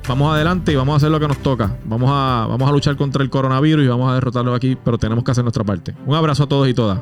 Vamos 0.07 0.33
adelante 0.33 0.73
y 0.73 0.75
vamos 0.75 0.93
a 0.93 0.97
hacer 0.97 1.09
lo 1.09 1.19
que 1.19 1.27
nos 1.27 1.37
toca. 1.37 1.77
Vamos 1.85 2.09
a, 2.11 2.45
vamos 2.49 2.69
a 2.69 2.71
luchar 2.71 2.97
contra 2.97 3.23
el 3.23 3.29
coronavirus 3.29 3.85
y 3.85 3.87
vamos 3.87 4.11
a 4.11 4.15
derrotarlo 4.15 4.53
aquí, 4.53 4.75
pero 4.75 4.97
tenemos 4.97 5.23
que 5.23 5.31
hacer 5.31 5.43
nuestra 5.43 5.63
parte. 5.63 5.95
Un 6.05 6.15
abrazo 6.15 6.43
a 6.43 6.47
todos 6.47 6.67
y 6.67 6.73
todas. 6.73 6.99